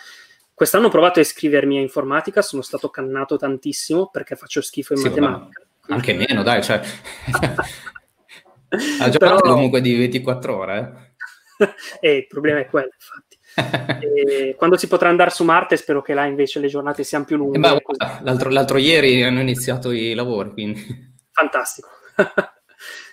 [0.54, 5.00] Quest'anno ho provato a iscrivermi a informatica, sono stato cannato tantissimo perché faccio schifo in
[5.00, 5.62] sì, matematica.
[5.88, 6.80] Anche meno, dai, cioè...
[9.00, 9.54] ha giocato Però...
[9.54, 11.14] comunque di 24 ore.
[11.58, 11.74] Eh?
[12.00, 13.38] e il problema è quello, infatti
[14.56, 17.58] quando si potrà andare su Marte spero che là invece le giornate siano più lunghe.
[17.58, 17.82] Eh beh,
[18.22, 21.10] l'altro, l'altro, ieri hanno iniziato i lavori, quindi...
[21.30, 21.88] Fantastico.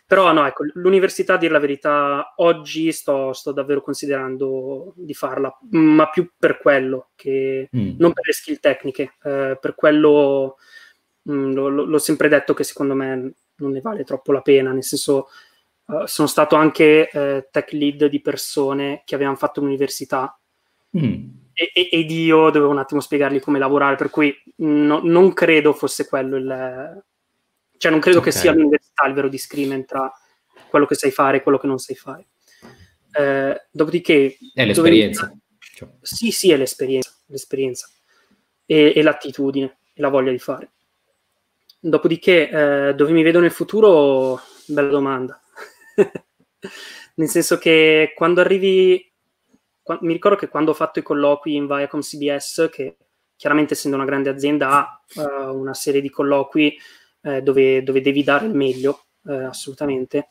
[0.09, 5.55] Però no, ecco, l'università, a dire la verità, oggi sto, sto, davvero considerando di farla,
[5.69, 7.97] ma più per quello, che mm.
[7.99, 10.55] non per le skill tecniche, eh, per quello
[11.21, 14.71] mh, mm, lo, l'ho sempre detto che secondo me non ne vale troppo la pena,
[14.71, 15.27] nel senso
[15.89, 20.39] Uh, sono stato anche uh, tech lead di persone che avevano fatto l'università
[20.95, 21.29] mm.
[21.51, 25.73] e, e, ed io dovevo un attimo spiegargli come lavorare, per cui no, non credo
[25.73, 27.03] fosse quello il...
[27.77, 28.31] cioè non credo okay.
[28.31, 30.13] che sia l'università il vero discrimen tra
[30.69, 32.27] quello che sai fare e quello che non sai fare.
[33.11, 34.37] Uh, dopodiché...
[34.53, 35.25] È l'esperienza.
[35.25, 35.39] Dove...
[35.57, 35.89] Cioè.
[36.01, 37.89] Sì, sì, è l'esperienza, l'esperienza.
[38.63, 40.69] E, e, l'attitudine e la voglia di fare.
[41.79, 44.39] Dopodiché, dove mi vedo nel futuro?
[44.67, 45.41] Bella domanda
[47.15, 49.11] Nel senso che quando arrivi,
[49.81, 52.97] quando, mi ricordo che quando ho fatto i colloqui in Viacom CBS, che
[53.35, 56.77] chiaramente essendo una grande azienda ha uh, una serie di colloqui
[57.21, 60.29] uh, dove, dove, devi dare il meglio, uh, assolutamente,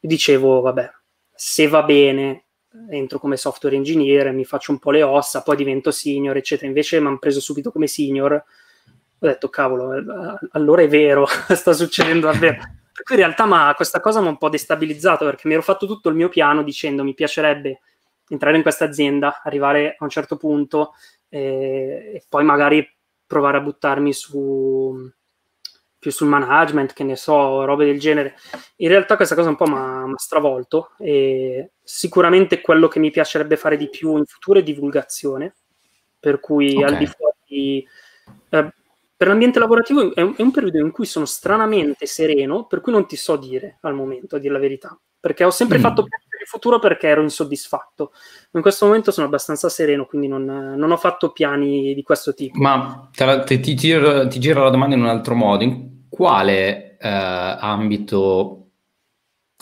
[0.00, 0.90] dicevo, vabbè,
[1.32, 2.44] se va bene
[2.90, 6.66] entro come software engineer, mi faccio un po' le ossa, poi divento senior, eccetera.
[6.66, 8.32] Invece mi hanno preso subito come senior.
[8.32, 9.92] Ho detto, cavolo,
[10.50, 11.24] allora è vero,
[11.54, 12.62] sta succedendo davvero.
[12.94, 15.62] Per cui in realtà ma questa cosa mi ha un po' destabilizzato perché mi ero
[15.62, 17.80] fatto tutto il mio piano dicendo mi piacerebbe
[18.28, 20.92] entrare in questa azienda, arrivare a un certo punto
[21.28, 22.88] eh, e poi magari
[23.26, 25.12] provare a buttarmi su
[25.98, 28.36] più sul management, che ne so, robe del genere.
[28.76, 33.56] In realtà questa cosa un po' mi ha stravolto e sicuramente quello che mi piacerebbe
[33.56, 35.54] fare di più in futuro è divulgazione,
[36.20, 36.82] per cui okay.
[36.82, 37.88] al di fuori...
[38.50, 38.74] Eh,
[39.16, 42.92] per l'ambiente lavorativo è un, è un, periodo in cui sono stranamente sereno, per cui
[42.92, 45.80] non ti so dire al momento, a dire la verità, perché ho sempre mm.
[45.80, 48.12] fatto piani per il futuro perché ero insoddisfatto.
[48.52, 52.58] In questo momento sono abbastanza sereno, quindi non, non ho fatto piani di questo tipo.
[52.58, 55.62] Ma te te, ti, giro, ti, giro, la domanda in un altro modo.
[55.62, 58.70] In quale eh, ambito,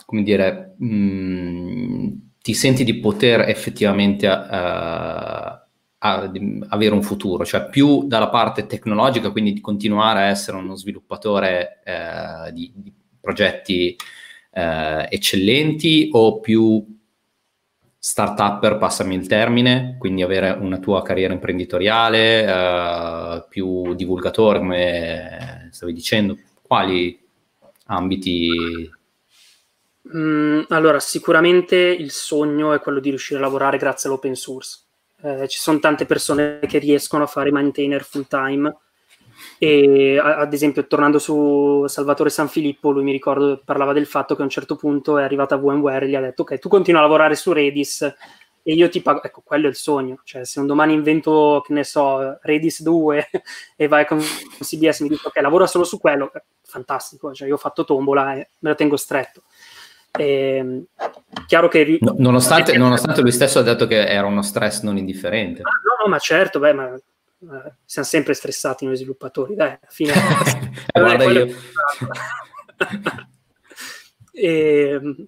[0.03, 4.27] come dire, mh, mm, ti senti di poter effettivamente...
[4.27, 5.52] Uh,
[6.05, 6.29] a,
[6.69, 11.79] avere un futuro, cioè più dalla parte tecnologica, quindi di continuare a essere uno sviluppatore
[11.83, 13.95] eh, di, di, progetti
[14.51, 16.85] eh, eccellenti o più
[17.97, 25.93] start-upper, passami il termine, quindi avere una tua carriera imprenditoriale, eh, più divulgatore, come stavi
[25.93, 27.17] dicendo, quali
[27.85, 28.49] ambiti?
[30.13, 34.82] Mm, allora, sicuramente il sogno è quello di riuscire a lavorare grazie all'open source
[35.23, 38.75] eh, ci sono tante persone che riescono a fare maintainer full time.
[39.57, 44.45] E ad esempio tornando su Salvatore Sanfilippo lui mi ricordo parlava del fatto che a
[44.45, 47.35] un certo punto è arrivata VMware e gli ha detto ok tu continua a lavorare
[47.35, 49.21] su Redis e io ti pago.
[49.21, 50.21] Ecco quello è il sogno.
[50.23, 53.29] Cioè se un domani invento che ne so Redis 2
[53.75, 56.31] e vai con CBS e mi dico ok lavora solo su quello.
[56.61, 59.43] Fantastico cioè io ho fatto tombola e me lo tengo stretto
[60.15, 60.83] eh,
[61.47, 61.97] chiaro che...
[61.99, 65.61] No, nonostante, nonostante, lui stesso ha detto che era uno stress non indifferente.
[65.61, 69.79] Ah, no, no, ma certo, beh, ma eh, siamo sempre stressati noi sviluppatori, dai, alla
[69.89, 70.13] fine...
[70.93, 71.47] Guarda io.
[74.31, 75.27] e, ehm,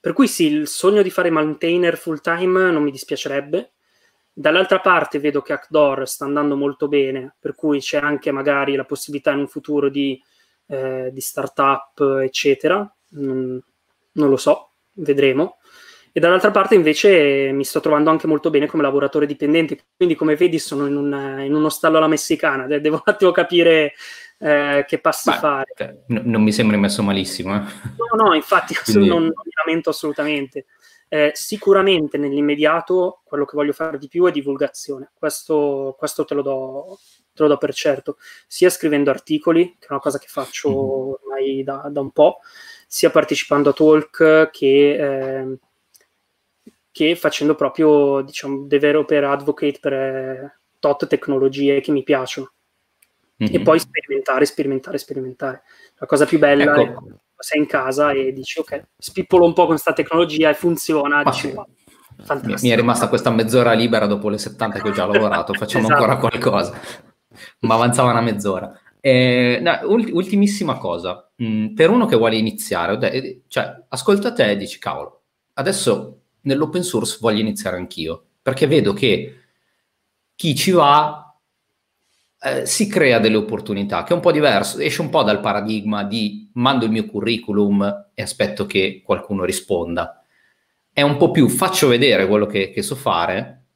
[0.00, 3.74] per cui sì, il sogno di fare maintainer full time non mi dispiacerebbe.
[4.32, 8.84] Dall'altra parte vedo che Hackdoor sta andando molto bene, per cui c'è anche magari la
[8.84, 10.20] possibilità in un futuro di,
[10.66, 13.62] eh, di startup, eccetera non,
[14.12, 15.58] non lo so, vedremo.
[16.14, 20.36] E dall'altra parte invece mi sto trovando anche molto bene come lavoratore dipendente, quindi come
[20.36, 23.94] vedi sono in, un, in uno stallo alla messicana, devo un attimo capire
[24.38, 25.72] eh, che passi Beh, fare.
[25.74, 27.54] Cioè, n- non mi sembri messo malissimo.
[27.54, 27.60] Eh?
[27.96, 29.08] No, no, infatti quindi...
[29.08, 30.66] non, non, mi lamento assolutamente.
[31.08, 36.40] Eh, sicuramente nell'immediato quello che voglio fare di più è divulgazione, questo, questo te, lo
[36.40, 36.98] do,
[37.34, 40.78] te, lo do, per certo, sia scrivendo articoli, che è una cosa che faccio mm-hmm.
[40.78, 42.38] ormai da, da un po',
[42.92, 44.94] sia partecipando a talk che,
[45.40, 45.58] eh,
[46.90, 52.52] che facendo proprio diciamo developer advocate per eh, tot tecnologie che mi piacciono
[53.42, 53.54] mm-hmm.
[53.54, 55.62] e poi sperimentare, sperimentare, sperimentare.
[55.94, 56.80] La cosa più bella ecco.
[57.08, 61.22] è sei in casa e dici ok, spippolo un po' con questa tecnologia e funziona.
[61.22, 61.60] Dici, sì.
[62.24, 62.58] Fantastico.
[62.60, 66.02] Mi è rimasta questa mezz'ora libera dopo le 70 che ho già lavorato, facciamo esatto.
[66.02, 66.78] ancora qualcosa.
[67.60, 68.78] Ma avanzava una mezz'ora.
[69.00, 74.78] Eh, no, ultimissima cosa, mm, per uno che vuole iniziare, cioè, ascolta te e dici,
[74.78, 75.22] cavolo,
[75.54, 79.40] adesso nell'open source voglio iniziare anch'io, perché vedo che
[80.34, 81.38] chi ci va
[82.44, 86.02] eh, si crea delle opportunità, che è un po' diverso, esce un po' dal paradigma
[86.02, 90.24] di mando il mio curriculum e aspetto che qualcuno risponda.
[90.92, 93.66] È un po' più faccio vedere quello che, che so fare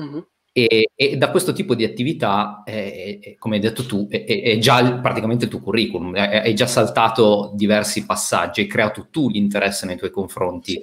[0.00, 0.20] mm-hmm.
[0.56, 4.78] E, e, da questo tipo di attività, eh, come hai detto tu, è, è già
[4.78, 9.96] il, praticamente il tuo curriculum, hai già saltato diversi passaggi, hai creato tu l'interesse nei
[9.96, 10.80] tuoi confronti,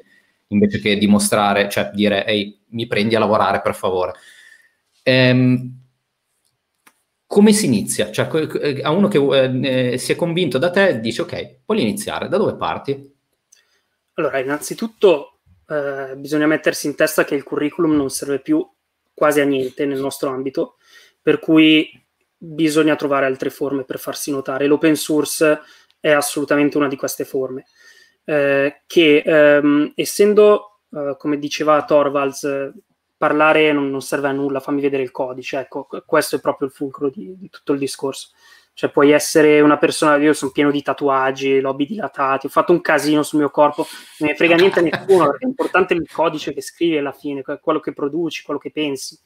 [0.47, 4.11] invece che dimostrare, cioè dire, ehi, mi prendi a lavorare per favore.
[5.03, 5.79] Ehm,
[7.25, 8.11] come si inizia?
[8.11, 8.27] Cioè,
[8.81, 12.57] a uno che eh, si è convinto da te, dice, ok, voglio iniziare, da dove
[12.57, 13.09] parti?
[14.15, 18.69] Allora, innanzitutto eh, bisogna mettersi in testa che il curriculum non serve più
[19.21, 20.77] quasi a niente nel nostro ambito,
[21.21, 21.87] per cui
[22.35, 24.65] bisogna trovare altre forme per farsi notare.
[24.65, 25.59] L'open source
[25.99, 27.65] è assolutamente una di queste forme,
[28.23, 32.71] eh, che ehm, essendo, eh, come diceva Torvalds,
[33.15, 36.73] parlare non, non, serve a nulla, fammi vedere il codice, ecco, questo è proprio il
[36.73, 38.29] fulcro di, di tutto il discorso.
[38.73, 42.81] Cioè, puoi essere una persona, io sono pieno di tatuaggi, lobby dilatati, ho fatto un
[42.81, 43.85] casino sul mio corpo,
[44.19, 47.43] non ne frega niente a nessuno, perché è importante il codice che scrivi alla fine,
[47.43, 49.19] quello che produci, quello che pensi.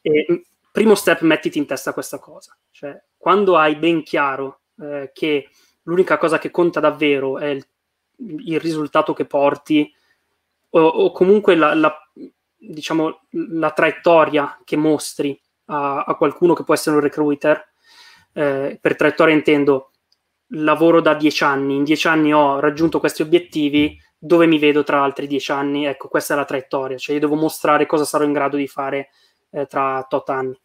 [0.00, 0.36] E, mm,
[0.72, 2.56] primo step, mettiti in testa questa cosa.
[2.70, 5.48] Cioè, quando hai ben chiaro eh, che
[5.82, 7.64] l'unica cosa che conta davvero è il,
[8.16, 9.92] il risultato che porti,
[10.70, 11.94] o, o comunque la, la,
[12.56, 17.69] diciamo, la traiettoria che mostri a, a qualcuno che può essere un recruiter,
[18.32, 19.90] eh, per traiettoria intendo
[20.54, 25.02] lavoro da dieci anni, in dieci anni ho raggiunto questi obiettivi, dove mi vedo tra
[25.02, 25.86] altri dieci anni?
[25.86, 29.08] Ecco, questa è la traiettoria, cioè io devo mostrare cosa sarò in grado di fare
[29.50, 30.58] eh, tra tot anni.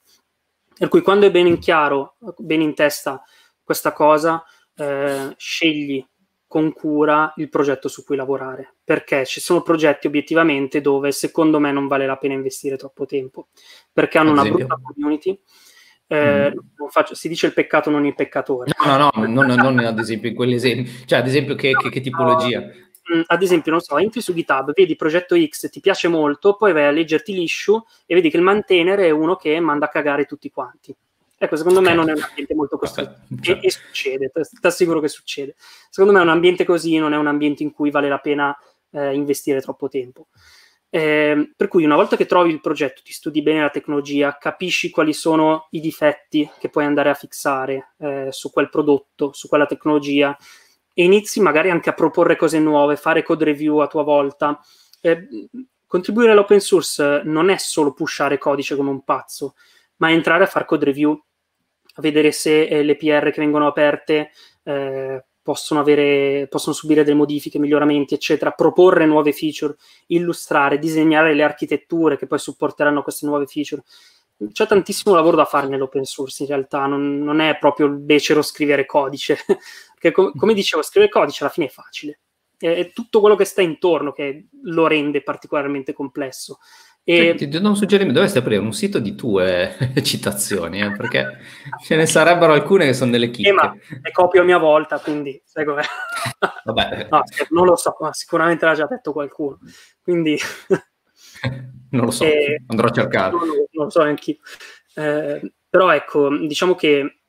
[0.77, 3.23] Per cui quando è ben in chiaro, ben in testa
[3.63, 4.43] questa cosa,
[4.75, 6.05] eh, scegli
[6.47, 11.71] con cura il progetto su cui lavorare, perché ci sono progetti obiettivamente dove secondo me
[11.71, 13.47] non vale la pena investire troppo tempo,
[13.91, 15.37] perché hanno una brutta community,
[16.07, 16.87] eh, mm.
[16.89, 18.71] faccio, si dice il peccato, non il peccatore.
[18.85, 20.89] No, no, no, non, non ad esempio in quegli esempi.
[21.05, 22.61] Cioè, ad esempio, che, che, che tipologia?
[22.61, 26.73] Mm, ad esempio, non so, entri su GitHub, vedi progetto X, ti piace molto, poi
[26.73, 30.25] vai a leggerti l'issue e vedi che il maintainer è uno che manda a cagare
[30.25, 30.95] tutti quanti.
[31.37, 31.91] Ecco, secondo okay.
[31.91, 33.59] me non è un ambiente molto costruttivo.
[33.59, 35.55] E, e, succede, ti assicuro che succede.
[35.89, 38.57] Secondo me un ambiente così non è un ambiente in cui vale la pena
[38.91, 40.27] eh, investire troppo tempo.
[40.95, 44.89] Eh, per cui una volta che trovi il progetto, ti studi bene la tecnologia, capisci
[44.91, 49.65] quali sono i difetti che puoi andare a fissare eh, su quel prodotto, su quella
[49.65, 50.37] tecnologia
[50.93, 54.57] e inizi magari anche a proporre cose nuove, fare code review a tua volta.
[55.01, 55.27] Eh,
[55.85, 59.55] contribuire all'open source non è solo pushare codice come un pazzo,
[59.97, 61.11] ma entrare a fare code review,
[61.95, 64.31] a vedere se eh, le PR che vengono aperte
[64.63, 69.75] eh, possono, avere, possono subire delle modifiche, miglioramenti, eccetera, proporre nuove feature,
[70.07, 73.83] illustrare, disegnare le architetture che poi supporteranno queste nuove feature.
[74.51, 78.41] C'è tantissimo lavoro da fare nell'open source in realtà, non, non è proprio il becero
[78.41, 79.37] scrivere codice,
[79.93, 82.21] perché com- come dicevo, scrivere codice alla fine è facile,
[82.57, 86.57] è, è tutto quello che sta intorno che lo rende particolarmente complesso.
[87.07, 87.35] E...
[87.35, 91.37] Ti, do un suggerimento, dovresti aprire un sito di tue citazioni, eh, perché
[91.83, 93.49] ce ne sarebbero alcune che sono delle chicche.
[93.49, 95.83] Eh, ma le copio a mia volta, quindi sai com'è.
[96.63, 97.07] Vabbè.
[97.11, 99.59] No, non lo so, ma sicuramente l'ha già detto qualcuno.
[100.01, 100.35] Quindi...
[101.91, 102.63] non lo so, e...
[102.65, 103.31] andrò a cercare.
[103.31, 104.39] Non, non lo so neanche
[104.95, 107.19] eh, però ecco, diciamo che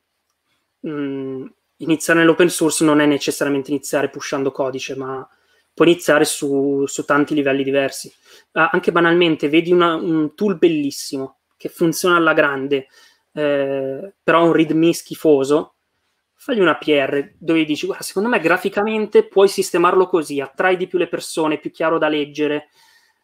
[0.81, 1.47] mh, mm,
[1.79, 5.29] iniziare nell'open source non è necessariamente iniziare pushando codice, ma
[5.75, 8.11] può iniziare su, su tanti livelli diversi.
[8.57, 12.87] Uh, anche banalmente, vedi una, un tool bellissimo che funziona alla grande,
[13.33, 15.75] eh, però un readme schifoso,
[16.33, 20.97] fagli una PR dove dici, guarda, secondo me graficamente puoi sistemarlo così, attrai di più
[20.97, 22.69] le persone, è più chiaro da leggere.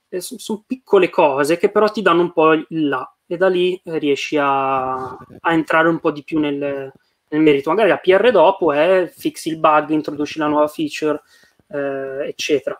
[0.08, 3.48] Eh, sono son piccole cose che però ti danno un po' il là e da
[3.48, 6.92] lì eh, riesci a, a, entrare un po' di più nel,
[7.28, 7.70] nel merito.
[7.70, 11.22] Magari la PR dopo è fixi il bug, introduci la nuova feature,
[11.68, 12.78] eh, eccetera.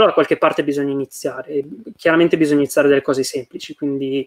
[0.00, 1.62] Però da qualche parte bisogna iniziare.
[1.94, 4.26] Chiaramente bisogna iniziare dalle cose semplici, quindi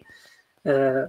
[0.62, 1.06] eh,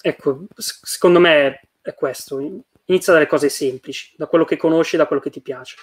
[0.00, 2.40] ecco, secondo me è questo.
[2.86, 5.76] Inizia dalle cose semplici, da quello che conosci, da quello che ti piace.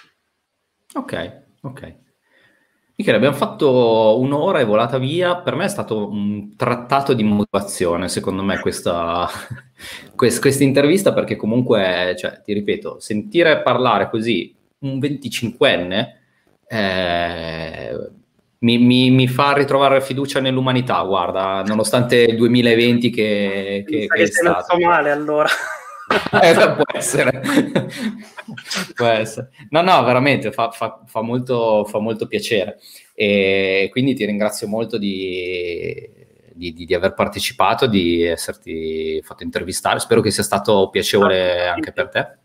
[0.94, 1.94] Ok, ok.
[2.96, 5.36] Michele, abbiamo fatto un'ora e volata via.
[5.36, 9.28] Per me è stato un trattato di motivazione, secondo me, questa,
[10.16, 16.21] questa intervista, perché comunque, cioè, ti ripeto, sentire parlare così un 25enne
[16.72, 18.10] eh,
[18.60, 24.26] mi, mi, mi, fa ritrovare fiducia nell'umanità, guarda, nonostante il 2020 che, che, che è
[24.26, 24.78] stato.
[24.78, 25.48] male allora.
[26.42, 27.42] eh, può essere.
[28.96, 29.50] può essere.
[29.68, 32.78] No, no, veramente fa, fa, fa, molto, fa molto piacere.
[33.14, 36.08] E quindi ti ringrazio molto di,
[36.54, 39.98] di, di, di, aver partecipato, di esserti fatto intervistare.
[39.98, 42.36] Spero che sia stato piacevole anche per te.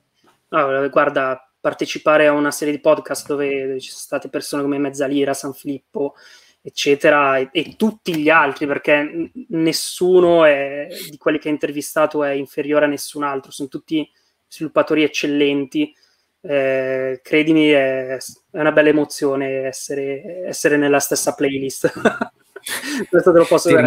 [0.50, 5.34] No, guarda, partecipare a una serie di podcast dove ci sono state persone come Mezzalira,
[5.34, 6.16] San Filippo,
[6.62, 12.32] eccetera, e, e tutti gli altri, perché nessuno è, di quelli che hai intervistato è
[12.32, 14.10] inferiore a nessun altro, sono tutti
[14.48, 15.94] sviluppatori eccellenti.
[16.40, 18.20] Eh, credimi, è, è,
[18.52, 21.92] una bella emozione essere, essere nella stessa playlist.
[23.10, 23.82] Questo te lo posso dire.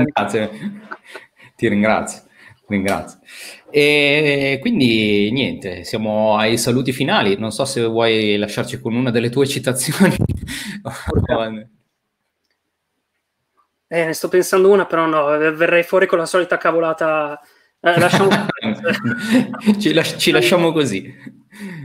[1.57, 2.28] Ti ringrazio.
[2.66, 3.20] Ringrazio.
[3.71, 7.37] E quindi niente, siamo ai saluti finali.
[7.39, 10.14] Non so se vuoi lasciarci con una delle tue citazioni.
[13.89, 17.41] eh, ne sto pensando una, però no, verrei fuori con la solita cavolata.
[17.81, 18.29] Eh, lasciamo...
[19.79, 21.14] ci, las- ci, lasciamo così.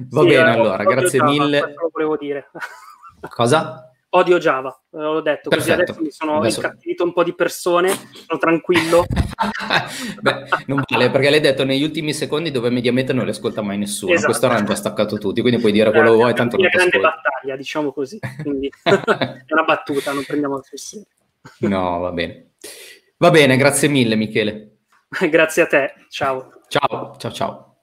[0.10, 1.74] Va sì, bene, eh, allora, grazie mille.
[2.20, 2.50] Dire.
[3.30, 3.95] Cosa?
[4.16, 5.56] Odio Java, eh, l'ho detto, Perfetto.
[5.58, 6.62] così adesso mi sono adesso...
[6.62, 9.06] incattivito un po' di persone, sono tranquillo.
[10.22, 13.78] Beh, non vale, perché l'hai detto negli ultimi secondi dove mediamente non le ascolta mai
[13.78, 14.28] nessuno, esatto.
[14.28, 16.78] questo hanno già staccato tutti, quindi puoi dire quello che vuoi, tanto non È una
[16.78, 21.08] grande battaglia, diciamo così, quindi è una battuta, non prendiamo sul serio.
[21.60, 22.52] no, va bene.
[23.18, 24.78] Va bene, grazie mille Michele.
[25.30, 26.52] grazie a te, ciao.
[26.68, 27.75] Ciao, ciao, ciao.